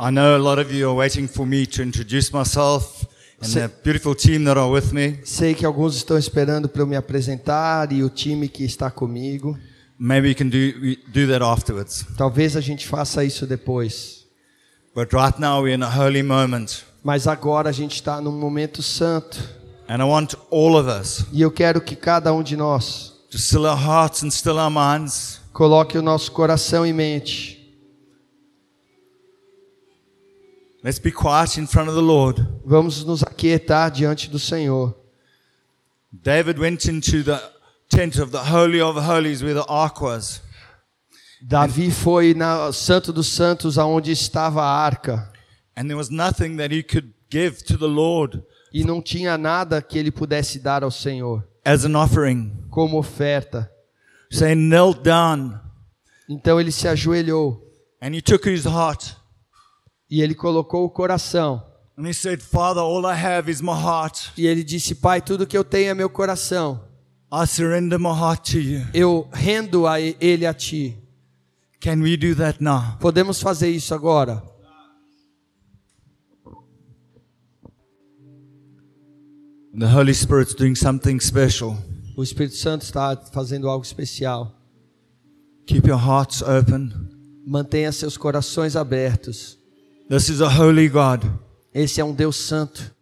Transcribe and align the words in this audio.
I 0.00 0.12
know 0.12 0.36
a 0.36 0.38
lot 0.38 0.60
of 0.60 0.72
you 0.72 0.88
are 0.88 0.94
waiting 0.94 1.26
for 1.26 1.44
me 1.44 1.66
to 1.66 1.82
introduce 1.82 2.32
myself 2.32 3.04
and 3.42 3.52
the 3.52 3.68
beautiful 3.82 4.14
team 4.14 4.44
that 4.44 4.56
are 4.56 4.70
with 4.70 4.92
me. 4.92 5.18
Sei 5.24 5.54
que 5.54 5.66
alguns 5.66 5.96
estão 5.96 6.16
esperando 6.16 6.68
para 6.68 6.82
eu 6.82 6.86
me 6.86 6.94
apresentar 6.94 7.90
e 7.90 8.04
o 8.04 8.08
time 8.08 8.48
que 8.48 8.62
está 8.62 8.92
comigo. 8.92 9.58
Maybe 9.98 10.28
you 10.28 10.36
can 10.36 10.50
do, 10.50 10.70
do 11.08 11.26
that 11.32 11.42
afterwards. 11.42 12.06
Talvez 12.16 12.56
a 12.56 12.60
gente 12.60 12.86
faça 12.86 13.24
isso 13.24 13.44
depois. 13.44 14.24
But 14.94 15.12
right 15.12 15.36
now 15.40 15.64
we're 15.64 15.74
in 15.74 15.82
a 15.82 15.90
holy 15.90 16.22
moment. 16.22 16.84
Mas 17.02 17.26
agora 17.26 17.70
a 17.70 17.72
gente 17.72 17.96
está 17.96 18.20
num 18.20 18.30
momento 18.30 18.84
santo. 18.84 19.36
And 19.88 19.96
I 20.00 20.04
want 20.04 20.34
all 20.52 20.76
of 20.76 20.88
us 20.88 21.26
E 21.32 21.42
eu 21.42 21.50
quero 21.50 21.80
que 21.80 21.96
cada 21.96 22.32
um 22.32 22.44
de 22.44 22.56
nós 22.56 23.14
to 23.32 23.36
still 23.36 23.66
our 23.66 23.76
hearts 23.76 24.22
and 24.22 24.30
still 24.30 24.58
our 24.58 24.70
minds 24.70 25.40
coloque 25.52 25.98
o 25.98 26.02
nosso 26.02 26.30
coração 26.30 26.86
e 26.86 26.92
mente. 26.92 27.57
Let's 30.82 31.00
be 31.00 31.10
quiet 31.10 31.58
in 31.58 31.66
front 31.66 31.88
of 31.88 31.94
the 31.96 32.02
Lord. 32.02 32.38
Vamos 32.64 33.04
nos 33.04 33.22
aquietar 33.22 33.90
diante 33.90 34.30
do 34.30 34.38
Senhor. 34.38 34.94
David 36.12 36.58
went 36.58 36.86
into 36.86 37.22
the 37.22 37.40
tent 37.88 38.16
of 38.18 38.30
the 38.30 38.44
Holy 38.44 38.80
of 38.80 38.96
Holies 38.96 39.42
where 39.42 39.54
the 39.54 39.66
ark 39.68 40.00
was. 40.00 40.40
Davi 41.42 41.90
foi 41.90 42.32
na 42.34 42.70
Santo 42.72 43.12
dos 43.12 43.28
Santos 43.28 43.76
aonde 43.78 44.10
estava 44.12 44.60
a 44.62 44.66
arca 44.84 45.30
And 45.76 45.86
there 45.88 45.96
was 45.96 46.10
nothing 46.10 46.56
that 46.56 46.72
he 46.74 46.82
could 46.82 47.12
give 47.30 47.62
to 47.66 47.76
the 47.76 47.86
Lord 47.86 48.42
e 48.72 48.82
não 48.84 49.00
tinha 49.00 49.38
nada 49.38 49.80
que 49.80 49.98
ele 49.98 50.10
pudesse 50.10 50.58
dar 50.58 50.82
ao 50.82 50.90
Senhor 50.90 51.44
as 51.64 51.84
an 51.84 51.94
offering. 51.96 52.52
como 52.70 52.98
oferta. 52.98 53.70
So 54.30 54.44
he 54.46 54.54
knelt 54.54 55.02
down 55.02 55.58
Então 56.28 56.60
ele 56.60 56.72
se 56.72 56.86
ajoelhou 56.88 57.62
and 58.00 58.14
he 58.14 58.20
took 58.20 58.48
his 58.48 58.64
heart 58.64 59.14
e 60.10 60.22
ele 60.22 60.34
colocou 60.34 60.84
o 60.84 60.90
coração 60.90 61.62
and 61.98 62.06
he 62.06 62.12
said, 62.12 62.40
Father, 62.40 62.80
all 62.80 63.04
I 63.04 63.16
have 63.16 63.48
is 63.50 63.60
my 63.60 63.74
heart. 63.74 64.30
e 64.36 64.46
ele 64.46 64.62
disse: 64.62 64.94
Pai, 64.94 65.20
tudo 65.20 65.46
que 65.46 65.58
eu 65.58 65.64
tenho 65.64 65.90
é 65.90 65.94
meu 65.94 66.08
coração. 66.08 66.80
I 67.30 67.44
surrender 67.44 67.98
my 67.98 68.14
heart 68.16 68.52
to 68.52 68.58
you. 68.58 68.86
Eu 68.94 69.28
rendo 69.32 69.86
a 69.86 70.00
ele 70.00 70.46
a 70.46 70.54
ti. 70.54 70.96
Can 71.80 72.00
we 72.00 72.16
do 72.16 72.34
that 72.36 72.62
now? 72.62 72.96
Podemos 73.00 73.40
fazer 73.42 73.68
isso 73.68 73.92
agora? 73.94 74.42
The 79.76 79.86
Holy 79.86 80.14
Spirit's 80.14 80.54
doing 80.54 80.74
something 80.74 81.20
special. 81.20 81.76
O 82.16 82.22
Espírito 82.22 82.56
Santo 82.56 82.82
está 82.82 83.16
fazendo 83.16 83.68
algo 83.68 83.84
especial. 83.84 84.54
Keep 85.66 85.88
your 85.88 86.00
hearts 86.00 86.42
open. 86.42 86.92
Mantenha 87.44 87.92
seus 87.92 88.16
corações 88.16 88.74
abertos. 88.74 89.57
This 90.08 90.30
is 90.30 90.40
a 90.40 90.48
holy 90.48 90.88
God. 90.88 91.22
Esse 91.74 92.00
é 92.00 92.04
um 92.04 92.14
Deus 92.14 92.36
santo. 92.36 92.94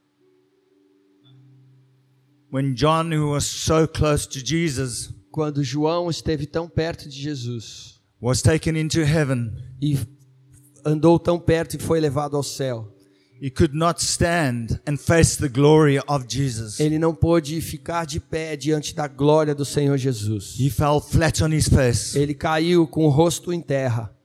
When 2.51 2.75
John, 2.75 3.13
who 3.13 3.31
was 3.31 3.45
so 3.45 3.87
close 3.87 4.27
to 4.27 4.45
Jesus, 4.45 5.13
Quando 5.31 5.63
João 5.63 6.09
esteve 6.09 6.47
tão 6.47 6.67
perto 6.67 7.09
de 7.09 7.21
Jesus 7.21 8.01
was 8.21 8.41
taken 8.41 8.77
into 8.81 9.01
heaven, 9.01 9.53
e 9.81 9.99
andou 10.85 11.19
tão 11.19 11.39
perto 11.39 11.77
e 11.77 11.79
foi 11.79 12.01
levado 12.01 12.37
ao 12.37 12.43
céu, 12.43 12.91
he 13.41 13.51
could 13.51 13.77
not 13.77 14.03
stand 14.03 14.81
and 14.89 14.97
face 14.97 15.37
the 15.37 15.49
glory 15.49 15.99
of 16.09 16.25
Jesus. 16.27 16.81
ele 16.81 16.99
não 16.99 17.15
pôde 17.15 17.61
ficar 17.61 18.07
de 18.07 18.19
pé 18.19 18.57
diante 18.57 18.95
da 18.95 19.07
glória 19.07 19.55
do 19.55 19.65
Senhor 19.65 19.99
Jesus. 19.99 20.59
He 20.59 20.71
fell 20.71 21.01
flat 21.01 21.45
on 21.45 21.53
his 21.53 21.69
face. 21.69 22.19
Ele 22.19 22.35
caiu 22.35 22.87
com 22.87 23.05
o 23.05 23.11
rosto 23.11 23.53
em 23.53 23.61
terra. 23.61 24.16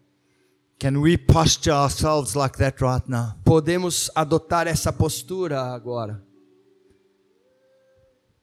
Podemos 3.43 4.09
adotar 4.15 4.67
essa 4.67 4.91
postura 4.91 5.61
agora. 5.61 6.23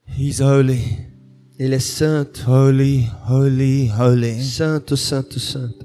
He's 0.07 0.41
holy. 0.41 1.09
Ele 1.59 1.75
é 1.75 1.81
santo, 1.81 2.49
Holy, 2.49 3.11
holy, 3.29 3.89
holy. 3.89 4.41
santo, 4.41 4.97
santo, 4.97 5.41
santo. 5.41 5.85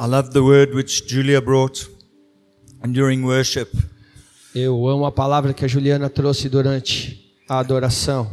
I 0.00 0.06
love 0.06 0.30
the 0.32 0.42
word 0.42 0.74
which 0.74 1.06
Julia 1.06 1.40
brought 1.40 1.88
and 2.82 2.92
during 2.92 3.22
worship. 3.24 3.68
Eu 4.54 4.88
amo 4.88 5.06
a 5.06 5.12
palavra 5.12 5.54
que 5.54 5.64
a 5.64 5.68
Juliana 5.68 6.10
trouxe 6.10 6.48
durante 6.48 7.32
a 7.48 7.60
adoração. 7.60 8.28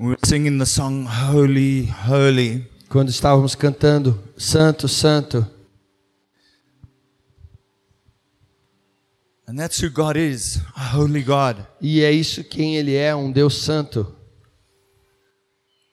We 0.00 0.10
were 0.10 0.18
singing 0.24 0.58
the 0.58 0.64
song 0.64 1.06
Holy, 1.06 1.86
Holy. 1.86 2.64
Quando 2.88 3.08
estávamos 3.08 3.56
cantando 3.56 4.22
Santo, 4.36 4.86
Santo. 4.86 5.44
And 9.48 9.58
that's 9.58 9.80
who 9.80 9.90
God 9.90 10.16
is, 10.16 10.60
a 10.76 10.94
holy 10.94 11.24
God. 11.24 11.66
E 11.80 12.02
é 12.02 12.12
isso 12.12 12.44
quem 12.44 12.76
ele 12.76 12.94
é, 12.94 13.12
um 13.12 13.32
Deus 13.32 13.60
santo. 13.60 14.06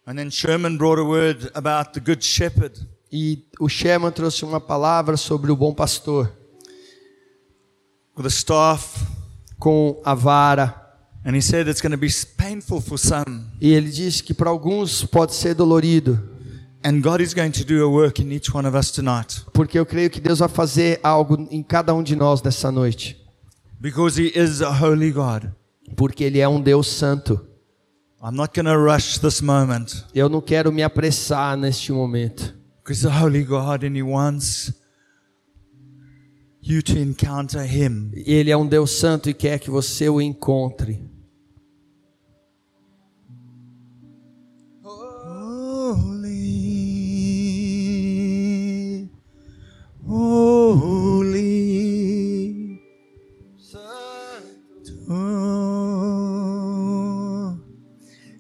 And 0.06 0.16
then 0.16 0.30
Sherman 0.30 0.78
brought 0.78 1.00
a 1.00 1.04
word 1.04 1.50
about 1.56 1.94
the 1.94 2.00
good 2.00 2.24
shepherd. 2.24 2.80
E 3.12 3.44
o 3.60 3.68
Sherman 3.68 4.12
trouxe 4.12 4.46
uma 4.46 4.62
palavra 4.62 5.18
sobre 5.18 5.52
o 5.52 5.56
bom 5.56 5.74
pastor, 5.74 6.32
with 8.16 8.28
a 8.28 8.30
staff, 8.30 9.04
com 9.58 10.00
a 10.06 10.14
vara. 10.14 10.85
And 11.26 11.36
he 11.36 11.42
said 11.42 11.68
it's 11.68 11.82
going 11.82 11.92
to 11.92 11.98
be 11.98 12.10
painful 12.38 12.80
for 12.80 12.98
some, 12.98 13.46
E 13.60 13.74
ele 13.74 13.90
disse 13.90 14.22
que 14.22 14.34
para 14.34 14.50
alguns 14.50 15.04
pode 15.04 15.34
ser 15.34 15.56
dolorido, 15.56 16.20
and 16.84 17.02
God 17.02 17.20
is 17.20 17.34
going 17.34 17.52
to 17.52 17.66
do 17.66 17.84
a 17.84 17.90
work 17.90 18.22
in 18.22 18.32
each 18.32 18.54
one 18.54 18.68
of 18.68 18.78
us 18.78 18.92
tonight 18.92 19.44
porque 19.52 19.78
eu 19.78 19.86
creio 19.86 20.10
que 20.10 20.22
Deus 20.22 20.40
vai 20.40 20.48
fazer 20.50 21.00
algo 21.02 21.48
em 21.50 21.64
cada 21.64 21.94
um 21.94 22.04
de 22.04 22.16
nós 22.16 22.42
nessa 22.44 22.72
noite, 22.72 23.18
because 23.80 24.22
He 24.22 24.32
is 24.40 24.62
a 24.62 24.70
holy 24.72 25.12
God. 25.12 25.52
porque 25.96 26.24
ele 26.24 26.40
é 26.40 26.48
um 26.48 26.62
Deus 26.62 26.88
santo. 26.88 27.40
I'm 28.22 28.36
not 28.36 28.54
going 28.56 28.66
to 28.66 28.76
rush 28.76 29.20
this 29.20 29.40
moment 29.40 30.04
Eu 30.14 30.28
não 30.28 30.42
quero 30.42 30.72
me 30.72 30.82
apressar 30.82 31.56
neste 31.56 31.92
momento, 31.92 32.56
because 32.84 33.06
a 33.08 33.12
holy 33.12 33.44
God 33.44 33.84
and 33.84 33.96
He 33.96 34.02
wants 34.04 34.74
you 36.62 36.82
to 36.82 36.98
encounter 36.98 37.62
Him. 37.64 38.12
Ele 38.14 38.50
é 38.50 38.58
um 38.58 38.66
Deus 38.66 38.92
santo 38.92 39.30
e 39.30 39.34
quer 39.34 39.60
que 39.60 39.70
você 39.70 40.10
o 40.10 40.20
encontre. 40.20 41.00
Holy, 50.08 50.78
holy, 50.78 51.46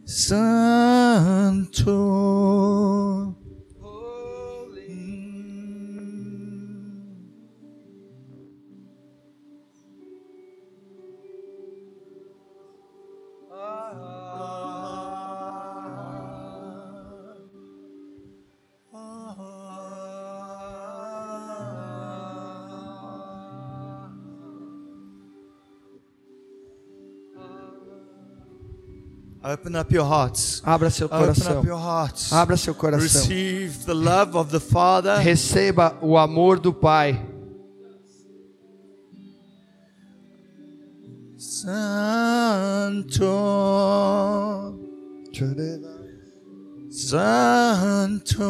Santo. 0.05 2.34
Open 29.47 29.75
up 29.75 29.93
your 29.93 30.03
hearts. 30.03 30.59
Abra 30.65 30.89
seu 30.89 31.05
Open 31.05 31.19
coração. 31.19 31.59
up 31.59 31.67
your 31.67 31.77
hearts. 31.77 32.33
Abra 32.33 32.57
seu 32.57 32.73
coração. 32.73 33.21
Receive 33.21 33.85
the 33.85 33.93
love 33.93 34.35
of 34.35 34.49
the 34.49 34.59
Father. 34.59 35.19
Receba 35.19 35.95
o 36.01 36.17
amor 36.17 36.59
do 36.59 36.73
Pai. 36.73 37.23
Santo. 41.37 43.23
Santo. 46.89 48.43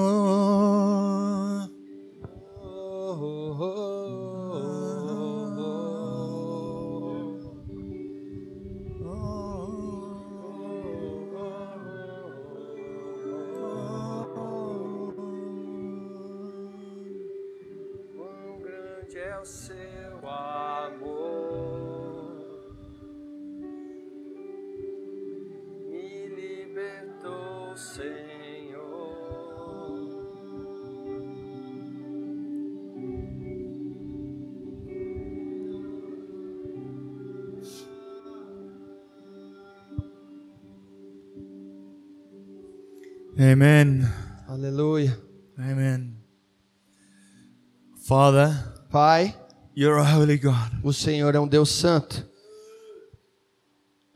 Father, 48.26 48.58
Pai, 48.90 49.36
you're 49.76 50.00
a 50.00 50.04
holy 50.04 50.40
God. 50.40 50.72
o 50.84 50.92
Senhor 50.92 51.36
é 51.36 51.40
um 51.40 51.48
Deus 51.48 51.70
santo. 51.70 52.26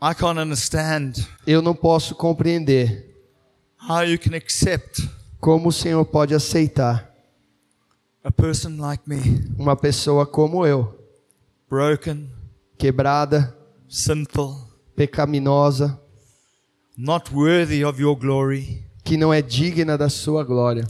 I 0.01 0.15
can't 0.15 0.39
understand 0.39 1.27
Eu 1.45 1.61
não 1.61 1.75
posso 1.75 2.15
compreender 2.15 3.05
how 3.87 4.01
you 4.01 4.17
can 4.17 4.35
accept 4.35 5.07
como 5.39 5.69
o 5.69 5.71
Senhor 5.71 6.03
pode 6.05 6.33
aceitar 6.33 7.07
a 8.23 8.31
person 8.31 8.77
like 8.79 9.07
me, 9.07 9.47
uma 9.59 9.75
pessoa 9.75 10.25
como 10.25 10.65
eu, 10.65 10.91
broken, 11.69 12.31
quebrada, 12.79 13.55
sinful, 13.87 14.55
pecaminosa, 14.95 16.01
not 16.97 17.31
worthy 17.31 17.85
of 17.85 18.01
your 18.01 18.15
glory, 18.15 18.83
que 19.03 19.15
não 19.15 19.31
é 19.31 19.39
digna 19.39 19.95
da 19.95 20.09
sua 20.09 20.43
glória. 20.43 20.87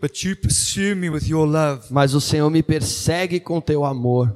But 0.00 0.22
you 0.24 0.36
pursue 0.36 0.94
me 0.94 1.08
with 1.08 1.26
your 1.28 1.46
love. 1.46 1.86
Mas 1.90 2.14
o 2.14 2.20
Senhor 2.20 2.50
me 2.50 2.62
persegue 2.62 3.40
com 3.40 3.60
teu 3.60 3.84
amor. 3.84 4.34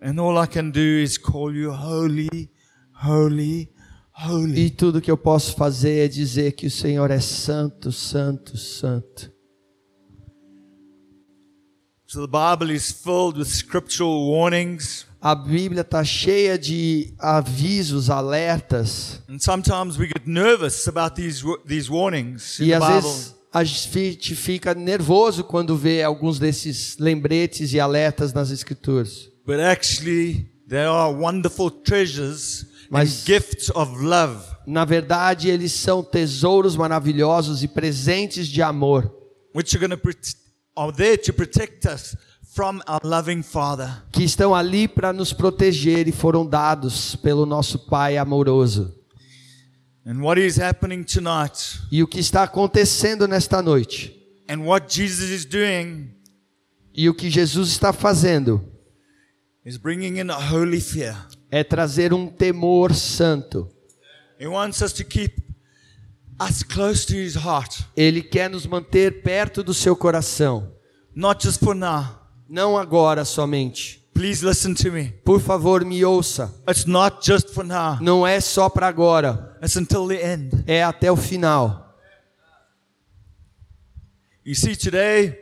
And 0.00 0.20
all 0.20 0.38
I 0.42 0.46
can 0.46 0.70
do 0.70 0.80
is 0.80 1.18
call 1.18 1.52
you 1.54 1.72
holy, 1.72 2.50
holy, 3.04 3.70
holy. 4.12 4.66
E 4.66 4.70
tudo 4.70 5.00
que 5.00 5.10
eu 5.10 5.16
posso 5.18 5.54
fazer 5.56 6.04
é 6.04 6.08
dizer 6.08 6.52
que 6.52 6.66
o 6.66 6.70
Senhor 6.70 7.10
é 7.10 7.20
santo, 7.20 7.90
santo, 7.90 8.56
santo. 8.56 9.32
So 12.06 12.26
the 12.26 12.26
Bible 12.26 12.70
is 12.74 12.90
filled 12.90 13.36
with 13.36 13.48
scriptural 13.48 14.30
warnings. 14.30 15.06
A 15.20 15.34
Bíblia 15.34 15.80
está 15.82 16.02
cheia 16.04 16.56
de 16.56 17.12
avisos, 17.18 18.08
alertas. 18.08 19.20
And 19.28 19.38
sometimes 19.40 19.98
we 19.98 20.06
get 20.06 20.26
nervous 20.26 20.86
about 20.88 21.16
these, 21.16 21.42
these 21.66 21.90
warnings 21.90 22.60
in 22.60 22.66
E 22.66 22.68
the 22.68 22.74
às 22.76 22.80
Bible. 22.80 23.02
vezes 23.02 23.34
a 23.52 23.64
gente 23.64 24.34
fica 24.34 24.74
nervoso 24.74 25.42
quando 25.44 25.76
vê 25.76 26.02
alguns 26.02 26.38
desses 26.38 26.96
lembretes 26.98 27.72
e 27.72 27.80
alertas 27.80 28.32
nas 28.32 28.50
Escrituras. 28.50 29.28
But 29.46 29.60
actually, 29.60 30.50
they 30.68 30.84
are 30.84 31.14
wonderful 31.14 31.70
treasures 31.70 32.66
Mas- 32.90 33.22
and 33.22 33.26
gifts 33.26 33.70
of 33.74 34.04
love. 34.04 34.44
Na 34.66 34.84
verdade, 34.84 35.48
eles 35.48 35.72
são 35.72 36.02
tesouros 36.02 36.76
maravilhosos 36.76 37.62
e 37.62 37.68
presentes 37.68 38.46
de 38.48 38.60
amor 38.60 39.10
which 39.54 39.74
are 39.76 39.88
to 39.88 40.02
are 40.76 40.92
there 40.92 41.16
to 41.16 41.32
protect 41.32 41.86
us 41.86 42.14
from 42.54 42.80
our 42.86 43.00
loving 43.02 43.42
Father. 43.42 44.04
que 44.12 44.22
estão 44.22 44.54
ali 44.54 44.86
para 44.86 45.12
nos 45.12 45.32
proteger 45.32 46.06
e 46.06 46.12
foram 46.12 46.46
dados 46.46 47.16
pelo 47.16 47.46
nosso 47.46 47.78
Pai 47.86 48.18
amoroso. 48.18 48.94
Tonight, 51.04 51.80
E 51.90 52.02
o 52.02 52.06
que 52.06 52.18
está 52.18 52.42
acontecendo 52.44 53.28
nesta 53.28 53.60
noite 53.60 54.14
and 54.48 54.64
what 54.64 54.86
Jesus 54.88 55.28
is 55.30 55.44
doing, 55.44 56.10
e 56.94 57.08
o 57.08 57.14
que 57.14 57.30
Jesus 57.30 57.68
está 57.70 57.92
fazendo 57.92 58.64
is 59.64 59.76
bringing 59.76 60.18
in 60.18 60.30
a 60.30 60.36
holy 60.36 60.80
fear. 60.80 61.14
é 61.50 61.62
trazer 61.62 62.14
um 62.14 62.26
temor 62.28 62.94
santo. 62.94 63.68
He 64.40 64.46
wants 64.46 64.80
us 64.80 64.92
to 64.94 65.04
keep 65.04 65.42
us 66.40 66.62
close 66.62 67.04
to 67.06 67.14
His 67.14 67.34
heart, 67.34 67.84
Ele 67.96 68.22
quer 68.22 68.48
nos 68.48 68.66
manter 68.66 69.22
perto 69.22 69.62
do 69.62 69.74
seu 69.74 69.94
coração, 69.94 70.72
not 71.14 71.44
just 71.44 71.60
for 71.62 71.74
now. 71.74 72.18
não 72.48 72.78
agora 72.78 73.24
somente. 73.26 74.02
Please 74.18 74.42
listen 74.44 74.74
to 74.74 74.90
me. 74.90 75.12
Por 75.24 75.38
favor, 75.38 75.84
me 75.84 76.04
ouça. 76.04 76.52
It's 76.68 76.86
not 76.86 77.24
just 77.24 77.50
for 77.50 77.62
now. 77.62 77.98
Não 78.00 78.26
é 78.26 78.40
só 78.40 78.68
para 78.68 78.88
agora, 78.88 79.56
It's 79.62 79.76
until 79.76 80.08
the 80.08 80.20
end. 80.20 80.64
é 80.66 80.82
até 80.82 81.08
o 81.12 81.14
final. 81.14 81.94
You 84.44 84.56
see, 84.56 84.74
today, 84.74 85.38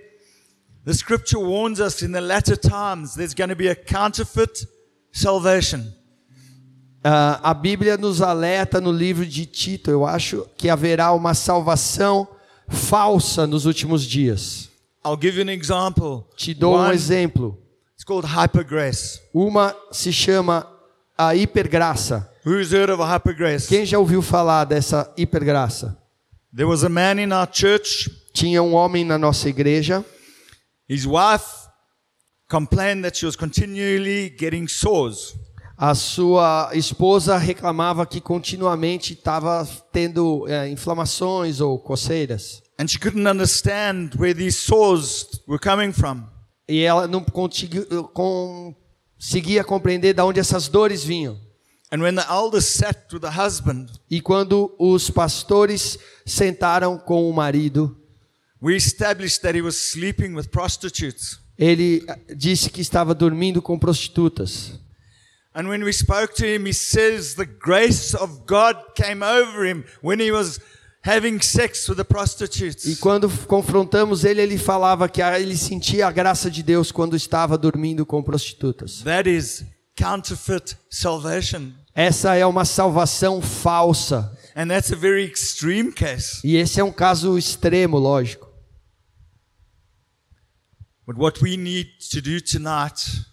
the 0.84 0.93
Scripture 0.93 1.40
warns 1.43 1.81
us 1.81 2.02
in 2.02 2.12
the 2.12 2.20
latter 2.20 2.55
times 2.55 3.14
there's 3.14 3.32
going 3.32 3.49
to 3.49 3.56
be 3.56 3.69
a 3.69 3.75
counterfeit 3.75 4.67
salvation. 5.11 5.90
Ah, 7.02 7.40
a 7.43 7.55
Bíblia 7.55 7.96
nos 7.96 8.20
alerta 8.20 8.78
no 8.78 8.93
livro 8.93 9.25
de 9.25 9.46
Tito, 9.46 9.90
eu 9.90 10.05
acho 10.05 10.46
que 10.55 10.69
haverá 10.69 11.12
uma 11.12 11.32
salvação 11.32 12.28
falsa 12.69 13.46
nos 13.46 13.64
últimos 13.64 14.05
dias. 14.05 14.69
I'll 15.02 15.17
give 15.19 15.38
you 15.38 15.43
an 15.49 15.50
example. 15.50 16.26
Te 16.37 16.52
dou 16.52 16.75
um 16.75 16.81
One, 16.81 16.93
exemplo. 16.94 17.58
It's 17.96 18.04
called 18.04 18.26
hypergrace. 18.26 19.20
Uma 19.34 19.75
se 19.90 20.12
chama 20.12 20.66
a 21.16 21.34
hipergraça. 21.34 22.28
Who's 22.44 22.72
heard 22.72 22.90
of 22.90 23.02
a 23.02 23.06
hypergrace? 23.06 23.69
Quem 23.69 23.87
já 23.87 23.98
ouviu 23.98 24.20
falar 24.20 24.64
dessa 24.64 25.10
hipergraça? 25.16 25.96
There 26.54 26.69
was 26.69 26.84
a 26.84 26.88
man 26.88 27.19
in 27.19 27.32
our 27.32 27.46
church. 27.50 28.10
Tinha 28.34 28.62
um 28.62 28.75
homem 28.75 29.02
na 29.04 29.16
nossa 29.16 29.48
igreja, 29.48 30.04
His 30.88 31.06
wife 31.06 31.66
complained 32.48 33.02
that 33.02 33.16
she 33.16 33.25
was 33.25 33.34
continually 33.34 34.28
getting 34.38 34.69
sores. 34.69 35.34
a 35.78 35.94
sua 35.94 36.70
esposa 36.75 37.37
reclamava 37.38 38.06
que 38.06 38.20
continuamente 38.20 39.14
estava 39.14 39.66
tendo 39.92 40.46
eh, 40.49 40.69
inflamações 40.70 41.60
ou 41.60 41.78
coceiras. 41.78 42.62
And 42.78 42.88
she 42.88 42.99
couldn't 42.99 43.26
understand 43.26 44.14
where 44.19 44.34
these 44.34 44.58
sores 44.58 45.26
were 45.49 45.58
coming 45.58 45.92
from. 45.92 46.25
E 46.68 46.80
ela 46.82 47.06
não 47.06 47.22
consegui- 47.22 47.86
conseguia 48.12 49.62
compreender 49.64 50.14
de 50.14 50.22
onde 50.22 50.40
essas 50.40 50.68
dores 50.68 51.04
vinham. 51.04 51.38
And 51.92 52.00
when 52.02 52.16
the 52.16 52.26
elders 52.28 52.64
sat 52.66 53.12
with 53.14 53.20
the 53.20 53.30
husband, 53.30 53.86
E 54.10 54.20
quando 54.20 54.74
os 54.78 55.08
pastores 55.08 55.96
sentaram 56.26 56.98
com 56.98 57.30
o 57.30 57.32
marido, 57.32 57.96
we 58.60 58.74
established 58.74 59.40
that 59.42 59.56
he 59.56 59.62
was 59.62 59.76
sleeping 59.76 60.34
with 60.34 60.48
prostitutes. 60.48 61.38
ele 61.56 62.04
eh, 62.08 62.34
disse 62.34 62.68
que 62.68 62.80
estava 62.80 63.14
dormindo 63.14 63.62
com 63.62 63.78
prostitutas. 63.78 64.72
And 65.54 65.68
when 65.68 65.84
we 65.84 65.92
spoke 65.92 66.34
to 66.34 66.44
him, 66.44 66.66
he 66.66 66.74
says 66.74 67.34
the 67.34 67.46
grace 67.46 68.14
of 68.16 68.40
God 68.46 68.76
came 68.94 69.22
over 69.24 69.64
him 69.64 69.84
when 70.02 70.20
he 70.20 70.30
was 70.32 70.60
having 71.06 71.41
sex 71.41 71.88
with 71.88 71.97
the 71.97 72.03
E 72.03 72.05
prostitutes. 72.05 72.99
quando 72.99 73.28
confrontamos 73.47 74.25
ele, 74.25 74.40
ele 74.40 74.59
falava 74.59 75.09
que 75.09 75.23
ele 75.23 75.57
sentia 75.57 76.07
a 76.07 76.12
graça 76.12 76.50
de 76.50 76.62
Deus 76.62 76.90
quando 76.90 77.14
estava 77.14 77.57
dormindo 77.57 78.04
com 78.04 78.23
prostitutas. 78.23 79.02
That 79.02 79.28
is 79.28 79.64
counterfeit 79.97 80.76
salvation. 80.90 81.73
Essa 81.95 82.35
é 82.35 82.45
uma 82.45 82.64
salvação 82.64 83.40
falsa. 83.40 84.37
And 84.54 84.69
that's 84.69 84.92
a 84.92 84.97
very 84.97 85.25
extreme 85.25 85.92
case. 85.92 86.40
E 86.45 86.57
esse 86.57 86.80
é 86.80 86.85
um 86.85 86.92
caso 86.92 87.38
extremo, 87.38 87.99
lógico. 87.99 88.47
But 91.07 91.16
what 91.16 91.42
we 91.42 91.57
need 91.57 91.88
to 92.11 92.21
do 92.21 92.40
tonight 92.40 93.25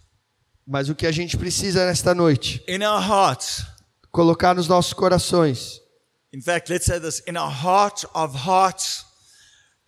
Mas 0.66 0.88
o 0.88 0.94
que 0.94 1.06
a 1.06 1.12
gente 1.12 1.36
precisa 1.36 1.84
nesta 1.84 2.14
noite, 2.14 2.62
in 2.66 2.82
our 2.82 3.02
hearts, 3.02 3.66
colocar 4.10 4.54
nos 4.54 4.66
nossos 4.66 4.94
corações, 4.94 5.78
in 6.34 6.42
fact, 6.42 6.68
let's 6.68 6.86
say 6.86 6.98
this 6.98 7.20
in 7.28 7.36
our 7.36 7.50
heart 7.50 8.04
of 8.12 8.34
hearts, 8.34 9.04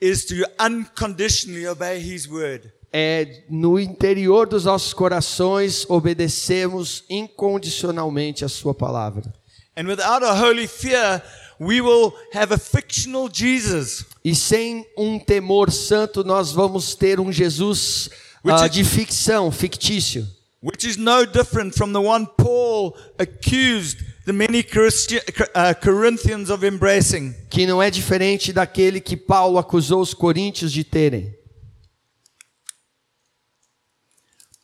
is 0.00 0.24
to 0.26 0.44
unconditionally 0.60 1.66
obey 1.66 1.98
His 2.00 2.28
word. 2.28 2.72
é 2.92 3.44
no 3.50 3.78
interior 3.78 4.46
dos 4.46 4.64
nossos 4.64 4.94
corações 4.94 5.84
obedecemos 5.88 7.02
incondicionalmente 7.10 8.44
a 8.44 8.48
sua 8.48 8.72
palavra. 8.74 9.32
And 9.76 9.86
without 9.88 10.22
a 10.24 10.32
holy 10.32 10.66
fear, 10.66 11.20
we 11.60 11.80
will 11.82 12.12
have 12.32 12.54
a 12.54 12.58
fictional 12.58 13.28
Jesus. 13.30 14.04
E 14.24 14.34
sem 14.34 14.86
um 14.96 15.18
temor 15.18 15.70
santo, 15.70 16.24
nós 16.24 16.52
vamos 16.52 16.94
ter 16.94 17.18
um 17.20 17.30
Jesus 17.32 18.08
is- 18.44 18.70
de 18.70 18.84
ficção, 18.84 19.50
fictício, 19.50 20.26
which 20.62 20.86
is 20.88 20.96
no 20.96 21.26
different 21.26 21.74
from 21.76 21.92
the 21.92 21.98
one 22.00 22.26
Paul 22.38 22.94
accused 23.18 23.98
the 24.26 24.32
many 24.32 24.62
Christi- 24.62 25.20
uh, 25.54 25.72
Corinthians 25.80 26.50
of 26.50 26.66
embracing. 26.66 27.32
que 27.48 27.66
não 27.66 27.80
é 27.82 27.90
diferente 27.90 28.52
daquele 28.52 29.00
que 29.00 29.16
Paulo 29.16 29.56
acusou 29.56 30.00
os 30.02 30.12
coríntios 30.12 30.72
de 30.72 30.84
terem. 30.84 31.32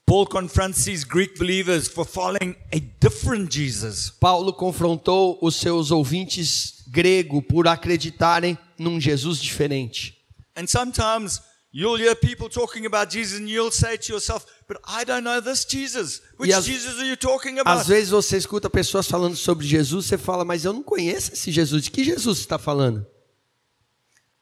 Paul 0.05 0.27
confronts 0.27 0.85
these 0.85 1.05
Greek 1.07 1.39
believers 1.39 1.89
for 1.89 2.05
following 2.05 2.55
a 2.75 2.79
different 3.01 3.51
Jesus. 3.51 4.11
Paulo 4.21 4.53
confrontou 4.53 5.39
os 5.41 5.57
seus 5.57 5.91
ouvintes 5.91 6.83
grego 6.89 7.41
por 7.41 7.67
acreditarem 7.67 8.59
num 8.79 9.01
Jesus 9.01 9.41
diferente. 9.41 10.19
And 10.55 10.67
sometimes 10.67 11.41
you'll 11.73 11.97
hear 11.99 12.15
people 12.15 12.49
talking 12.49 12.85
about 12.87 13.11
Jesus 13.11 13.39
and 13.41 13.49
you'll 13.49 13.73
say 13.73 13.97
to 13.97 14.13
yourself, 14.13 14.45
But 14.69 14.79
I 14.87 15.05
don't 15.05 15.25
know 15.25 15.41
this 15.41 15.65
Jesus. 15.65 16.21
Which 16.39 16.53
às- 16.53 16.65
Jesus 16.65 16.99
are 16.99 17.07
you 17.09 17.17
talking 17.17 17.59
about? 17.59 17.81
Às 17.81 17.87
vezes 17.89 18.11
você 18.11 18.37
escuta 18.37 18.69
pessoas 18.71 19.07
falando 19.07 19.37
sobre 19.37 19.67
Jesus, 19.67 20.07
você 20.07 20.17
fala, 20.19 20.45
mas 20.45 20.65
eu 20.65 20.73
não 20.73 20.83
conheço 20.83 21.33
esse 21.33 21.51
Jesus. 21.51 21.85
De 21.85 21.91
que 21.91 22.05
Jesus 22.05 22.39
você 22.39 22.45
está 22.45 22.59
falando? 22.59 23.07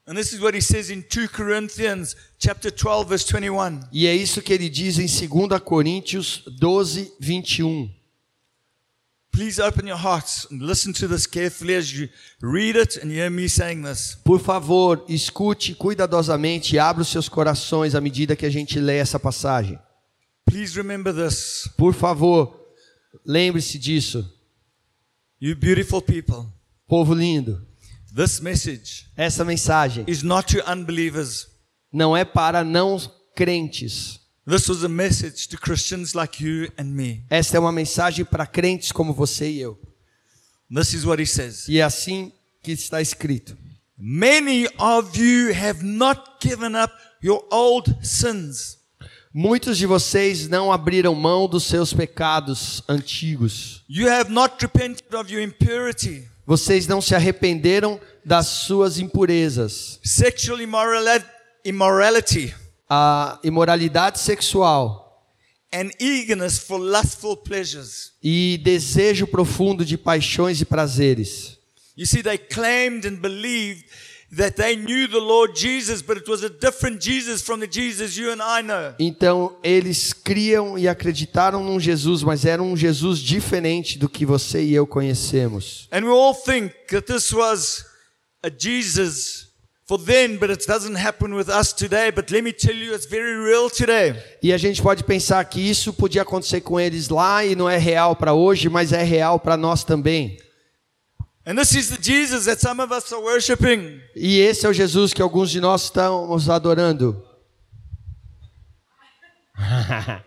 And 0.06 0.14
this 0.16 0.32
is 0.32 0.40
what 0.40 0.56
he 0.56 0.60
says 0.60 0.90
in 0.90 1.02
2 1.02 1.28
Corinthians 1.28 2.16
chapter 2.38 2.70
12 2.72 3.08
verse 3.08 3.24
21. 3.32 3.80
E 3.92 4.06
é 4.08 4.14
isso 4.14 4.42
que 4.42 4.52
ele 4.52 4.68
diz 4.68 4.98
em 4.98 5.06
2 5.06 5.60
Coríntios 5.62 6.42
12, 6.58 7.12
21. 7.20 7.88
Please 9.32 9.60
open 9.60 9.86
your 9.86 9.96
hearts 9.98 10.46
and 10.50 10.60
listen 10.60 10.92
to 10.94 11.06
this 11.08 11.26
carefully 11.26 11.74
as 11.76 11.92
you 11.92 12.08
read 12.42 12.76
it 12.76 12.96
and 13.00 13.10
hear 13.10 13.30
me 13.30 13.48
saying 13.48 13.82
this. 13.82 14.16
Por 14.24 14.38
favor, 14.40 15.04
escute 15.08 15.74
cuidadosamente 15.74 16.74
e 16.74 16.78
abra 16.78 17.02
os 17.02 17.08
seus 17.08 17.28
corações 17.28 17.94
à 17.94 18.00
medida 18.00 18.34
que 18.36 18.44
a 18.44 18.50
gente 18.50 18.78
lê 18.80 18.96
essa 18.98 19.18
passagem. 19.18 19.78
Please 20.44 20.76
remember 20.76 21.14
this. 21.14 21.70
Por 21.76 21.94
favor, 21.94 22.54
lembre-se 23.24 23.78
disso. 23.78 24.28
You 25.40 25.56
beautiful 25.56 26.02
people, 26.02 26.46
Povo 26.86 27.14
lindo, 27.14 27.64
this 28.14 28.40
message 28.40 29.06
essa 29.16 29.42
mensagem 29.44 30.04
is 30.06 30.22
not 30.22 30.54
to 30.54 30.62
unbelievers. 30.70 31.46
não 31.92 32.14
é 32.16 32.24
para 32.26 32.62
não 32.62 32.98
crentes. 33.34 34.19
This 34.50 34.68
was 34.68 34.82
a 34.82 34.88
message 34.88 35.46
to 35.50 35.56
Christians 35.56 36.12
like 36.14 36.42
you 36.44 36.72
and 36.76 36.86
me. 36.86 37.22
Esta 37.30 37.56
é 37.56 37.60
uma 37.60 37.70
mensagem 37.70 38.24
para 38.24 38.46
crentes 38.46 38.90
como 38.90 39.12
você 39.14 39.48
e 39.48 39.60
eu. 39.60 39.78
This 40.74 40.92
is 40.92 41.04
what 41.04 41.22
he 41.22 41.26
says. 41.26 41.68
E 41.68 41.78
é 41.78 41.82
assim 41.82 42.32
que 42.62 42.72
está 42.72 43.00
escrito. 43.00 43.56
Many 43.96 44.66
of 44.78 45.16
you 45.22 45.52
have 45.54 45.84
not 45.84 46.20
given 46.42 46.74
up 46.74 46.92
your 47.22 47.46
old 47.50 47.94
sins. 48.02 48.78
Muitos 49.32 49.78
de 49.78 49.86
vocês 49.86 50.48
não 50.48 50.72
abriram 50.72 51.14
mão 51.14 51.46
dos 51.46 51.62
seus 51.64 51.92
pecados 51.92 52.82
antigos. 52.88 53.84
You 53.88 54.08
have 54.10 54.32
not 54.32 54.56
repented 54.60 55.14
of 55.14 55.32
your 55.32 55.42
impurity, 55.42 56.28
Vocês 56.44 56.88
não 56.88 57.00
se 57.00 57.14
arrependeram 57.14 58.00
das 58.24 58.46
suas 58.48 58.98
impurezas, 58.98 60.00
sexual 60.02 60.60
immorali- 60.60 61.24
immorality, 61.64 62.52
a 62.90 63.38
imoralidade 63.44 64.18
sexual 64.18 65.06
and 65.72 65.90
eagerness 66.00 66.58
for 66.58 66.78
lustful 66.78 67.36
pleasures. 67.36 68.12
e 68.20 68.58
desejo 68.64 69.26
profundo 69.28 69.84
de 69.84 69.96
paixões 69.96 70.60
e 70.60 70.64
prazeres. 70.64 71.56
You 71.96 72.06
see, 72.06 72.22
they 72.22 72.38
claimed 72.38 73.06
and 73.06 73.20
believed 73.20 73.84
that 74.36 74.56
they 74.56 74.74
knew 74.76 75.06
the 75.06 75.18
Lord 75.18 75.54
Jesus, 75.54 76.02
but 76.02 76.16
it 76.16 76.28
was 76.28 76.42
a 76.42 76.48
different 76.48 77.00
Jesus 77.00 77.42
from 77.42 77.60
the 77.60 77.66
Jesus 77.66 78.16
you 78.16 78.32
and 78.32 78.40
I 78.40 78.62
know. 78.62 78.94
Então 78.98 79.56
eles 79.62 80.12
criam 80.12 80.78
e 80.78 80.88
acreditaram 80.88 81.62
num 81.62 81.78
Jesus, 81.78 82.22
mas 82.22 82.44
era 82.44 82.62
um 82.62 82.76
Jesus 82.76 83.20
diferente 83.20 83.98
do 83.98 84.08
que 84.08 84.24
você 84.26 84.62
e 84.62 84.74
eu 84.74 84.86
conhecemos. 84.86 85.88
And 85.92 86.04
we 86.04 86.10
all 86.10 86.34
think 86.34 86.72
that 86.88 87.06
this 87.12 87.32
was 87.32 87.84
a 88.42 88.48
Jesus 88.50 89.49
for 89.90 89.98
then, 89.98 90.38
but 90.38 90.50
it 90.50 90.64
doesn't 90.68 90.94
happen 90.94 91.34
with 91.34 91.48
us 91.48 91.72
today. 91.72 92.12
But 92.12 92.30
let 92.30 92.44
me 92.44 92.52
tell 92.52 92.76
you, 92.76 92.94
it's 92.94 93.06
very 93.06 93.34
real 93.34 93.68
today. 93.68 94.14
E 94.40 94.52
a 94.52 94.56
gente 94.56 94.80
pode 94.80 95.02
pensar 95.02 95.44
que 95.46 95.60
isso 95.60 95.92
podia 95.92 96.22
acontecer 96.22 96.60
com 96.60 96.78
eles 96.78 97.08
lá 97.08 97.44
e 97.44 97.56
não 97.56 97.68
é 97.68 97.76
real 97.76 98.14
para 98.14 98.32
hoje, 98.32 98.68
mas 98.68 98.92
é 98.92 99.02
real 99.02 99.40
para 99.40 99.56
nós 99.56 99.82
também. 99.82 100.38
And 101.44 101.56
this 101.56 101.74
is 101.74 101.88
the 101.88 102.00
Jesus 102.00 102.44
that 102.44 102.60
some 102.60 102.80
of 102.80 102.94
us 102.94 103.12
are 103.12 103.20
worshiping. 103.20 104.00
E 104.14 104.38
esse 104.38 104.64
é 104.64 104.68
o 104.68 104.72
Jesus 104.72 105.12
que 105.12 105.20
alguns 105.20 105.50
de 105.50 105.60
nós 105.60 105.82
estamos 105.82 106.48
adorando. 106.48 107.26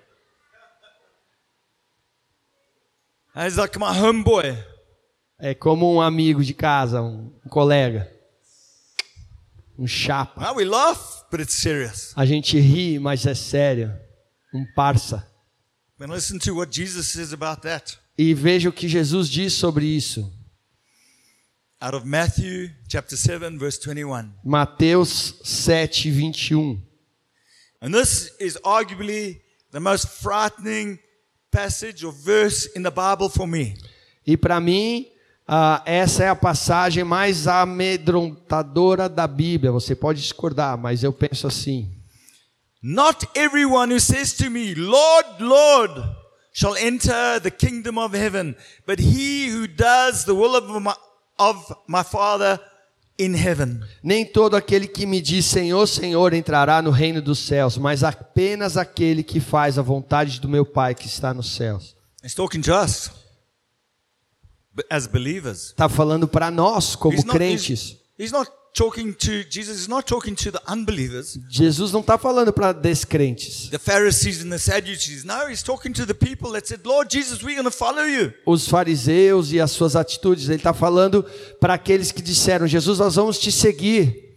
He's 3.33 3.55
like 3.55 3.79
my 3.79 3.97
homeboy. 3.97 4.57
É 5.39 5.53
como 5.55 5.89
um 5.93 6.01
amigo 6.01 6.43
de 6.43 6.53
casa, 6.53 7.01
um, 7.01 7.31
um 7.45 7.49
colega, 7.49 8.11
um 9.77 9.87
chapa. 9.87 10.39
Now 10.39 10.55
we 10.55 10.65
laugh, 10.65 11.25
but 11.31 11.39
it's 11.39 11.55
serious. 11.55 12.13
A 12.15 12.25
gente 12.25 12.59
ri, 12.59 12.99
mas 12.99 13.25
é 13.25 13.33
sério. 13.33 13.93
Um 14.53 14.65
parça. 14.75 15.25
And 15.99 16.11
listen 16.11 16.37
to 16.39 16.53
what 16.53 16.71
Jesus 16.71 17.07
says 17.07 17.31
about 17.31 17.61
that. 17.61 17.97
E 18.17 18.33
veja 18.33 18.69
o 18.69 18.73
que 18.73 18.87
Jesus 18.87 19.29
diz 19.29 19.53
sobre 19.53 19.85
isso. 19.85 20.31
Out 21.81 21.95
of 21.95 22.05
Matthew 22.05 22.69
chapter 22.87 23.17
7, 23.17 23.57
verse 23.57 23.79
21. 23.79 24.31
Mateus 24.43 25.39
7, 25.43 26.11
21. 26.11 26.81
And 27.81 27.93
this 27.93 28.31
is 28.39 28.57
arguably 28.63 29.41
the 29.71 29.79
most 29.79 30.07
frightening 30.07 30.99
passage 31.51 32.03
or 32.03 32.11
verse 32.11 32.65
in 32.75 32.83
the 32.83 32.91
Bible 32.91 33.29
for 33.29 33.47
me. 33.47 33.75
E 34.25 34.37
para 34.37 34.59
mim, 34.61 35.05
ah, 35.47 35.81
essa 35.85 36.23
é 36.23 36.29
a 36.29 36.35
passagem 36.35 37.03
mais 37.03 37.47
amedrontadora 37.47 39.09
da 39.09 39.27
Bíblia. 39.27 39.71
Você 39.71 39.95
pode 39.95 40.21
discordar, 40.21 40.77
mas 40.77 41.03
eu 41.03 41.11
penso 41.11 41.47
assim. 41.47 41.91
Not 42.81 43.27
everyone 43.35 43.93
who 43.93 43.99
says 43.99 44.33
to 44.33 44.49
me, 44.49 44.73
Lord, 44.75 45.41
Lord, 45.41 46.03
shall 46.53 46.75
enter 46.75 47.39
the 47.41 47.51
kingdom 47.51 47.97
of 47.97 48.15
heaven, 48.15 48.55
but 48.85 48.99
he 48.99 49.49
who 49.49 49.67
does 49.67 50.25
the 50.25 50.33
will 50.33 50.55
of 50.55 50.67
my, 50.81 50.93
of 51.39 51.75
my 51.87 52.03
Father 52.03 52.59
in 53.17 53.35
heaven. 53.35 53.81
Nem 54.01 54.25
todo 54.25 54.55
aquele 54.55 54.87
que 54.87 55.05
me 55.05 55.21
diz 55.21 55.45
Senhor, 55.45 55.87
Senhor 55.87 56.33
entrará 56.33 56.81
no 56.81 56.91
reino 56.91 57.21
dos 57.21 57.39
céus, 57.39 57.77
mas 57.77 58.03
apenas 58.03 58.77
aquele 58.77 59.23
que 59.23 59.39
faz 59.39 59.77
a 59.77 59.81
vontade 59.81 60.39
do 60.39 60.49
meu 60.49 60.65
Pai 60.65 60.95
que 60.95 61.07
está 61.07 61.33
nos 61.33 61.55
céus. 61.55 61.95
He's 62.23 62.33
talking 62.33 62.61
to 62.61 62.73
us. 62.73 63.22
Está 64.75 65.87
falando 65.87 66.27
para 66.27 66.49
nós, 66.49 66.95
como 66.95 67.15
He's 67.15 67.23
not, 67.23 67.35
he's, 67.35 67.65
crentes. 67.65 67.97
he's 68.17 68.31
not 68.31 68.49
talking 68.73 69.13
to, 69.13 69.43
Jesus 69.49 69.79
is 69.79 69.87
not 69.87 70.07
talking 70.07 70.33
to 70.35 70.51
the 70.51 70.59
unbelievers, 70.67 71.37
Jesus 71.47 71.91
não 71.91 72.01
está 72.01 72.17
falando 72.17 72.51
para 72.51 72.73
descrentes. 72.73 73.69
the 73.69 73.77
Pharisees 73.77 74.41
and 74.43 74.49
the 74.49 74.57
Sadducees. 74.57 75.23
No, 75.23 75.47
he's 75.47 75.61
talking 75.61 75.93
to 75.93 76.05
the 76.05 76.13
people 76.15 76.51
that 76.53 76.67
said, 76.67 76.83
Lord 76.85 77.09
Jesus, 77.11 77.43
we're 77.43 77.55
going 77.55 77.69
to 77.69 77.71
follow 77.71 78.03
you. 78.03 78.33
Os 78.47 78.67
fariseus 78.67 79.51
e 79.51 79.59
as 79.59 79.71
suas 79.71 79.95
atitudes. 79.95 80.49
Ele 80.49 80.55
está 80.55 80.73
falando 80.73 81.23
para 81.59 81.75
aqueles 81.75 82.11
que 82.11 82.21
disseram: 82.21 82.65
Jesus, 82.65 82.97
nós 82.97 83.15
vamos 83.15 83.37
te 83.37 83.51
seguir. 83.51 84.33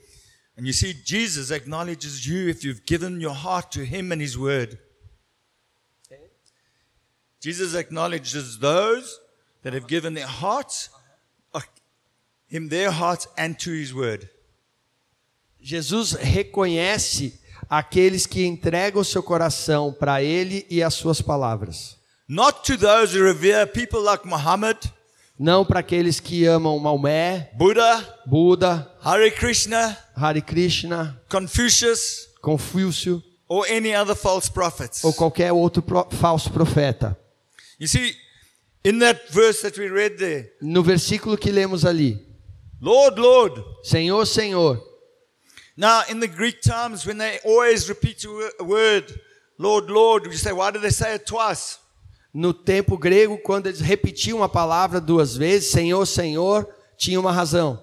And 0.59 0.67
you 0.67 0.73
see, 0.73 0.95
Jesus 1.05 1.51
acknowledges 1.51 2.27
you 2.27 2.49
if 2.49 2.63
you've 2.65 2.83
given 2.87 3.21
your 3.21 3.35
heart 3.35 3.71
to 3.73 3.81
Him 3.81 4.13
and 4.13 4.23
His 4.23 4.37
Word. 4.37 4.79
Jesus 7.41 7.75
acknowledges 7.75 8.59
those 8.59 9.21
that 9.63 9.75
have 9.75 9.87
given 9.87 10.15
their 10.15 10.27
hearts, 10.27 10.91
uh, 11.55 11.61
Him 12.49 12.69
their 12.69 12.91
hearts, 12.91 13.27
and 13.37 13.55
to 13.59 13.71
His 13.71 13.93
Word. 13.93 14.29
Jesus 15.61 16.13
reconhece 16.13 17.41
aqueles 17.69 18.27
que 18.27 18.45
entregam 18.47 19.03
seu 19.03 19.23
coração 19.23 19.93
para 19.93 20.23
Ele 20.23 20.67
e 20.71 20.83
as 20.83 20.95
suas 20.95 21.21
palavras. 21.21 21.97
Not 22.29 22.63
to 22.65 22.77
those 22.77 23.17
who 23.17 23.25
revere 23.25 23.67
people 23.67 24.01
like 24.03 24.27
Muhammad, 24.27 24.77
Não 25.39 25.67
para 25.67 25.81
aqueles 25.81 26.19
que 26.19 26.47
amam 26.47 26.79
Maomé, 26.79 27.51
Buddha, 27.59 28.21
Buda, 28.27 28.91
Hare 29.05 29.31
Krishna, 29.31 29.95
Hare 30.17 30.41
Krishna, 30.41 31.21
Confucius, 31.29 32.27
Confúcio 32.43 33.23
or 33.47 33.67
any 33.69 33.95
other 33.95 34.15
false 34.17 34.49
prophets. 34.51 35.05
ou 35.05 35.13
qualquer 35.13 35.53
outro 35.53 35.83
pro- 35.83 36.09
falso 36.11 36.51
profeta. 36.51 37.15
You 37.79 37.87
see, 37.87 38.17
there, 38.99 40.53
No 40.61 40.83
versículo 40.83 41.37
que 41.37 41.51
lemos 41.51 41.85
ali, 41.85 42.19
Lord, 42.81 43.19
Lord. 43.21 43.65
Senhor, 43.83 44.27
Senhor. 44.27 44.81
Now, 45.77 46.03
in 46.09 46.21
the 46.21 46.29
Greek 46.29 46.61
times, 46.63 47.05
when 47.05 47.19
they 47.19 47.39
always 47.45 47.89
repeat 47.89 48.25
a 48.25 48.29
wo- 48.29 48.51
a 48.61 48.65
word, 48.65 49.21
Lord, 49.59 49.91
Lord, 49.91 50.27
you 50.27 50.33
say, 50.39 50.53
why 50.53 50.71
do 50.71 50.79
they 50.79 50.91
say 50.91 51.15
it 51.17 51.27
twice? 51.27 51.79
No 52.33 52.53
tempo 52.53 52.97
grego, 52.99 53.39
quando 53.39 53.67
eles 53.67 53.81
repetiam 53.81 54.43
a 54.43 54.49
palavra 54.49 55.01
duas 55.01 55.37
vezes, 55.37 55.71
Senhor, 55.71 56.07
Senhor, 56.07 56.67
tinha 56.99 57.19
uma 57.19 57.33
razão. 57.33 57.83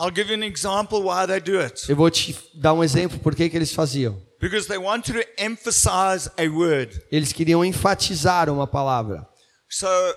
I'll 0.00 0.10
give 0.14 0.30
you 0.30 0.34
an 0.40 0.44
example 0.44 1.02
why 1.02 1.26
they 1.26 1.40
do 1.40 1.60
it. 1.60 1.88
Eu 1.88 1.96
vou 1.96 2.08
te 2.10 2.36
dar 2.54 2.72
um 2.72 2.84
exemplo 2.84 3.18
por 3.18 3.34
que 3.34 3.48
que 3.48 3.56
eles 3.56 3.72
faziam. 3.72 4.16
Because 4.40 4.68
they 4.68 4.78
wanted 4.78 5.14
to 5.20 5.28
emphasize 5.36 6.30
a 6.38 6.48
word. 6.48 7.02
Eles 7.10 7.32
queriam 7.32 7.64
enfatizar 7.64 8.48
uma 8.48 8.66
palavra. 8.68 9.26
So, 9.68 10.14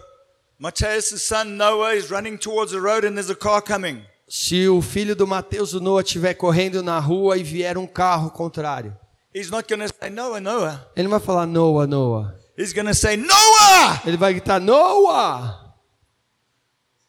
Mateus' 0.59 1.21
son 1.23 1.57
Noah 1.57 1.93
is 1.93 2.09
running 2.09 2.37
towards 2.37 2.71
the 2.71 2.79
road 2.79 3.03
and 3.03 3.17
there's 3.17 3.29
a 3.29 3.35
car 3.35 3.61
coming. 3.61 4.03
Se 4.27 4.67
o 4.69 4.81
filho 4.81 5.13
do 5.15 5.27
Mateus, 5.27 5.73
o 5.73 5.79
Noah, 5.81 6.01
estiver 6.03 6.33
correndo 6.35 6.81
na 6.81 6.99
rua 6.99 7.37
e 7.37 7.43
vier 7.43 7.77
um 7.77 7.85
carro 7.85 8.29
contrário, 8.31 8.95
He's 9.33 9.49
not 9.49 9.67
going 9.67 9.79
to 9.79 9.87
say, 9.87 10.09
Noah, 10.09 10.39
Noah. 10.41 10.89
ele 10.95 11.07
não 11.07 11.11
vai 11.11 11.19
falar 11.19 11.45
Noah, 11.45 11.87
Noah. 11.87 12.35
He's 12.57 12.73
going 12.73 12.87
to 12.87 12.93
say, 12.93 13.15
Noah! 13.15 14.01
Ele 14.05 14.17
vai 14.17 14.33
gritar 14.33 14.59
Noah! 14.59 15.73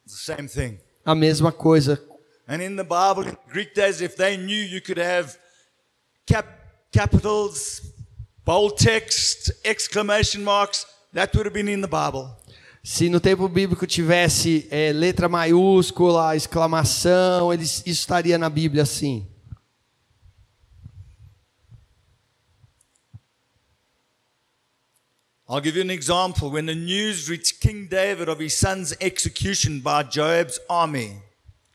It's 0.05 0.15
the 0.25 0.35
same 0.37 0.49
thing. 0.49 0.79
A 1.05 1.15
mesma 1.15 1.51
coisa. 1.53 2.01
And 2.49 2.63
in 2.63 2.77
the 2.77 2.85
Bible, 2.85 3.27
in 3.27 3.37
Greek 3.51 3.75
days, 3.75 4.01
if 4.01 4.17
they 4.17 4.37
knew 4.37 4.57
you 4.57 4.81
could 4.81 4.99
have 4.99 5.37
cap- 6.27 6.59
capitals, 6.93 7.81
bold 8.45 8.79
text, 8.79 9.51
exclamation 9.65 10.45
marks, 10.45 10.87
that 11.13 11.35
would 11.35 11.47
have 11.47 11.55
been 11.55 11.69
in 11.69 11.81
the 11.81 11.89
Bible. 11.89 12.29
Se 12.83 13.09
no 13.09 13.21
tempo 13.21 13.49
bíblico 13.49 13.87
tivesse 13.87 14.67
eh, 14.71 14.93
letra 14.93 15.29
maiúscula, 15.29 16.35
exclamação, 16.35 17.53
eles, 17.53 17.83
isso 17.87 18.01
estaria 18.01 18.37
na 18.37 18.51
Bíblia 18.51 18.83
assim. 18.83 19.27
I'll 25.49 25.61
give 25.61 25.77
you 25.77 25.85
an 25.85 25.91
example. 25.91 26.51
When 26.51 26.67
the 26.67 26.75
news 26.75 27.29
reached 27.29 27.61
King 27.61 27.87
David 27.87 28.29
of 28.29 28.43
his 28.43 28.55
son's 28.55 28.95
execution 29.01 29.81
by 29.81 30.03
Joab's 30.03 30.59
army, 30.69 31.21